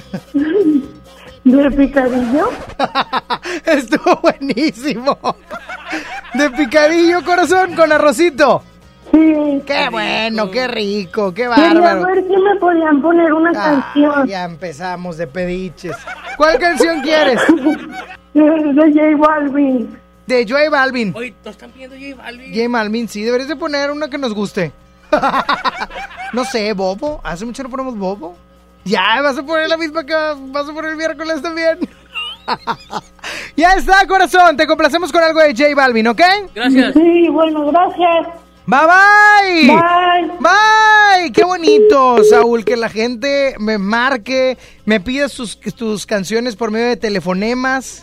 [1.45, 2.49] de picadillo.
[3.66, 5.19] Estuvo buenísimo.
[6.33, 8.62] De picadillo, corazón, con arrocito.
[9.13, 9.63] Sí.
[9.67, 12.07] Qué bueno, qué rico, qué Quería bárbaro.
[12.07, 15.97] ver si me podían poner una Ah, canción ya empezamos de pediches.
[16.37, 17.41] ¿Cuál canción quieres?
[18.35, 19.99] de J Balvin.
[20.27, 21.13] De Joey Balvin.
[21.15, 22.55] Oye, ¿nos están pidiendo J Balvin?
[22.55, 24.73] J Balvin, sí, deberías de poner una que nos guste.
[26.33, 27.21] no sé, Bobo.
[27.23, 28.35] ¿Hace mucho no ponemos Bobo?
[28.85, 31.79] Ya, vas a poner la misma que vas a poner el miércoles también.
[33.57, 34.57] ya está, corazón.
[34.57, 36.21] Te complacemos con algo de J Balvin, ¿ok?
[36.55, 36.95] Gracias.
[36.95, 38.41] Sí, bueno, gracias.
[38.67, 39.67] Bye bye.
[39.67, 40.39] Bye.
[40.39, 41.33] Bye.
[41.33, 46.89] Qué bonito, Saúl, que la gente me marque, me pida sus, tus canciones por medio
[46.89, 48.03] de telefonemas.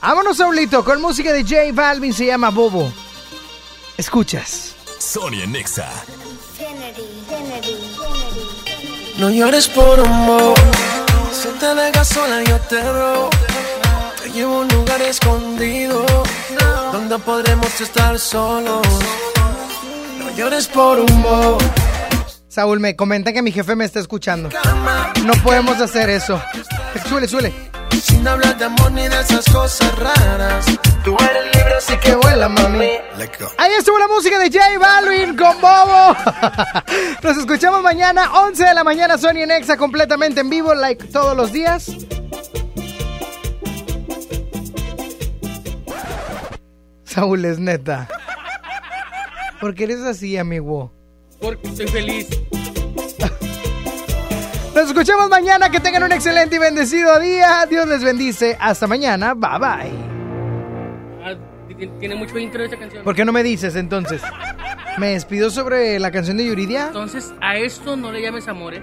[0.00, 2.92] Vámonos, Saulito, con música de J Balvin, se llama Bobo.
[3.96, 4.74] Escuchas.
[4.98, 5.88] Sonia Nexa.
[9.18, 10.54] No llores por amor.
[11.32, 13.30] Si te dejas sola, yo te robo.
[14.34, 16.04] Llevo a un lugar escondido.
[16.90, 18.84] Donde podremos estar solos.
[20.18, 21.58] No llores por humor.
[22.48, 24.48] Saúl, me comenta que mi jefe me está escuchando.
[25.24, 26.42] No podemos hacer eso.
[27.08, 27.52] Suele, suele.
[28.02, 30.66] Sin hablar de amor ni de esas cosas raras.
[31.04, 32.90] Tú eres libre, así que vuela, mami.
[33.56, 36.16] Ahí estuvo la música de J Balvin con Bobo.
[37.22, 41.36] Nos escuchamos mañana, 11 de la mañana, Sony en Exa, completamente en vivo, like todos
[41.36, 41.88] los días.
[47.14, 48.08] Saúl, es neta.
[49.60, 50.92] ¿Por qué eres así, amigo?
[51.40, 52.28] Porque estoy feliz.
[54.74, 57.64] Nos escuchamos mañana, que tengan un excelente y bendecido día.
[57.70, 58.56] Dios les bendice.
[58.60, 59.92] Hasta mañana, bye bye.
[61.24, 61.34] Ah,
[61.68, 63.04] ti- tiene mucho intro esta canción.
[63.04, 64.20] ¿Por qué no me dices entonces?
[64.98, 66.88] ¿Me despido sobre la canción de Yuridia?
[66.88, 68.82] Entonces, a esto no le llames amor, ¿eh?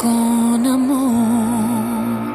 [0.00, 2.34] con amor.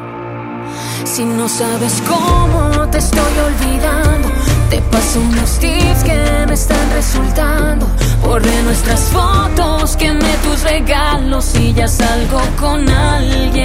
[1.04, 4.28] Si no sabes cómo te estoy olvidando,
[4.70, 7.86] te paso unos tips que me están resultando.
[8.22, 13.59] Borré nuestras fotos, quemé tus regalos y ya salgo con alguien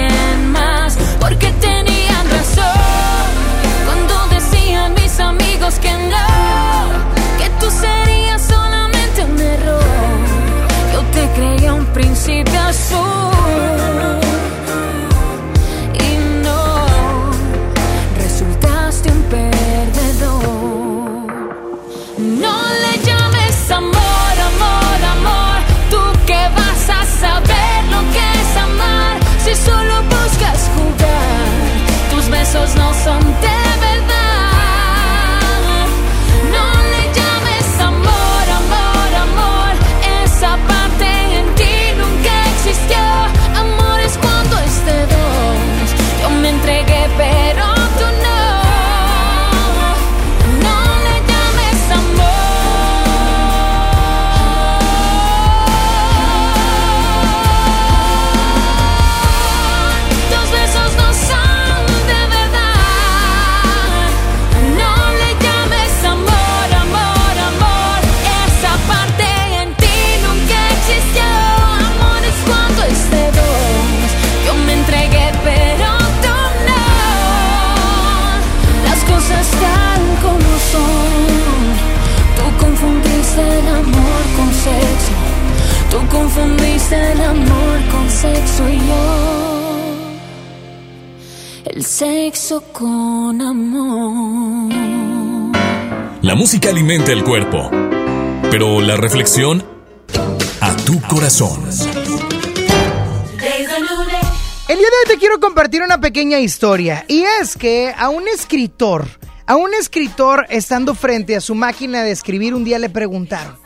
[106.40, 107.06] historia.
[107.07, 109.07] Y es que a un escritor,
[109.45, 113.57] a un escritor estando frente a su máquina de escribir, un día le preguntaron,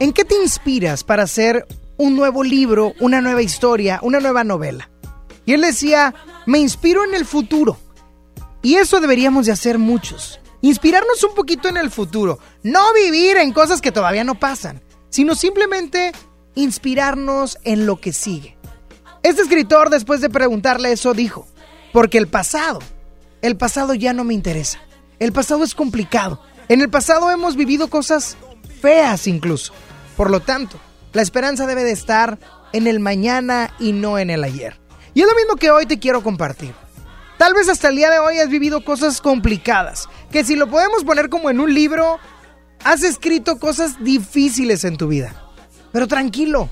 [0.00, 1.66] ¿en qué te inspiras para hacer
[1.96, 4.90] un nuevo libro, una nueva historia, una nueva novela?
[5.44, 6.14] Y él decía,
[6.46, 7.78] me inspiro en el futuro.
[8.62, 10.40] Y eso deberíamos de hacer muchos.
[10.60, 12.38] Inspirarnos un poquito en el futuro.
[12.62, 16.12] No vivir en cosas que todavía no pasan, sino simplemente
[16.56, 18.56] inspirarnos en lo que sigue.
[19.22, 21.46] Este escritor, después de preguntarle eso, dijo,
[21.96, 22.80] porque el pasado,
[23.40, 24.78] el pasado ya no me interesa.
[25.18, 26.42] El pasado es complicado.
[26.68, 28.36] En el pasado hemos vivido cosas
[28.82, 29.72] feas incluso.
[30.14, 30.78] Por lo tanto,
[31.14, 32.38] la esperanza debe de estar
[32.74, 34.78] en el mañana y no en el ayer.
[35.14, 36.74] Y es lo mismo que hoy te quiero compartir.
[37.38, 41.02] Tal vez hasta el día de hoy has vivido cosas complicadas, que si lo podemos
[41.02, 42.18] poner como en un libro,
[42.84, 45.34] has escrito cosas difíciles en tu vida.
[45.92, 46.68] Pero tranquilo,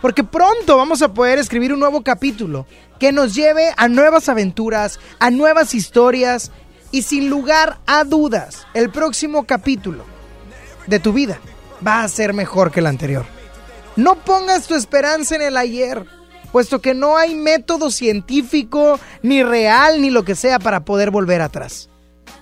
[0.00, 2.66] porque pronto vamos a poder escribir un nuevo capítulo
[2.98, 6.50] que nos lleve a nuevas aventuras, a nuevas historias
[6.90, 10.04] y sin lugar a dudas, el próximo capítulo
[10.86, 11.38] de tu vida
[11.86, 13.26] va a ser mejor que el anterior.
[13.96, 16.06] No pongas tu esperanza en el ayer,
[16.52, 21.40] puesto que no hay método científico, ni real, ni lo que sea para poder volver
[21.40, 21.88] atrás.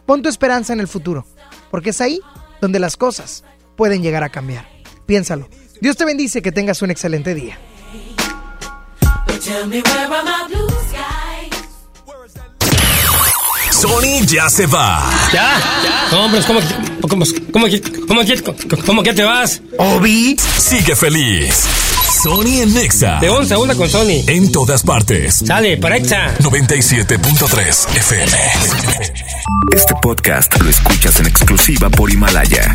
[0.06, 1.24] Pon tu esperanza en el futuro,
[1.70, 2.20] porque es ahí
[2.60, 3.44] donde las cosas
[3.76, 4.68] pueden llegar a cambiar.
[5.06, 5.48] Piénsalo.
[5.85, 7.59] Dios te bendice, que tengas un excelente día.
[13.70, 15.05] Sony ya se va.
[15.31, 16.09] ¿Ya?
[16.11, 16.61] No, ¿cómo, cómo,
[17.02, 17.66] cómo, cómo,
[18.09, 18.23] cómo,
[18.86, 19.61] cómo que te vas?
[19.77, 21.66] Obi sigue feliz.
[22.23, 23.20] Sony en Nexa.
[23.20, 24.24] De 11 a 1 con Sony.
[24.27, 25.43] En todas partes.
[25.47, 26.35] Sale, para Exa.
[26.39, 28.32] 97.3 FM.
[29.70, 32.74] Este podcast lo escuchas en exclusiva por Himalaya.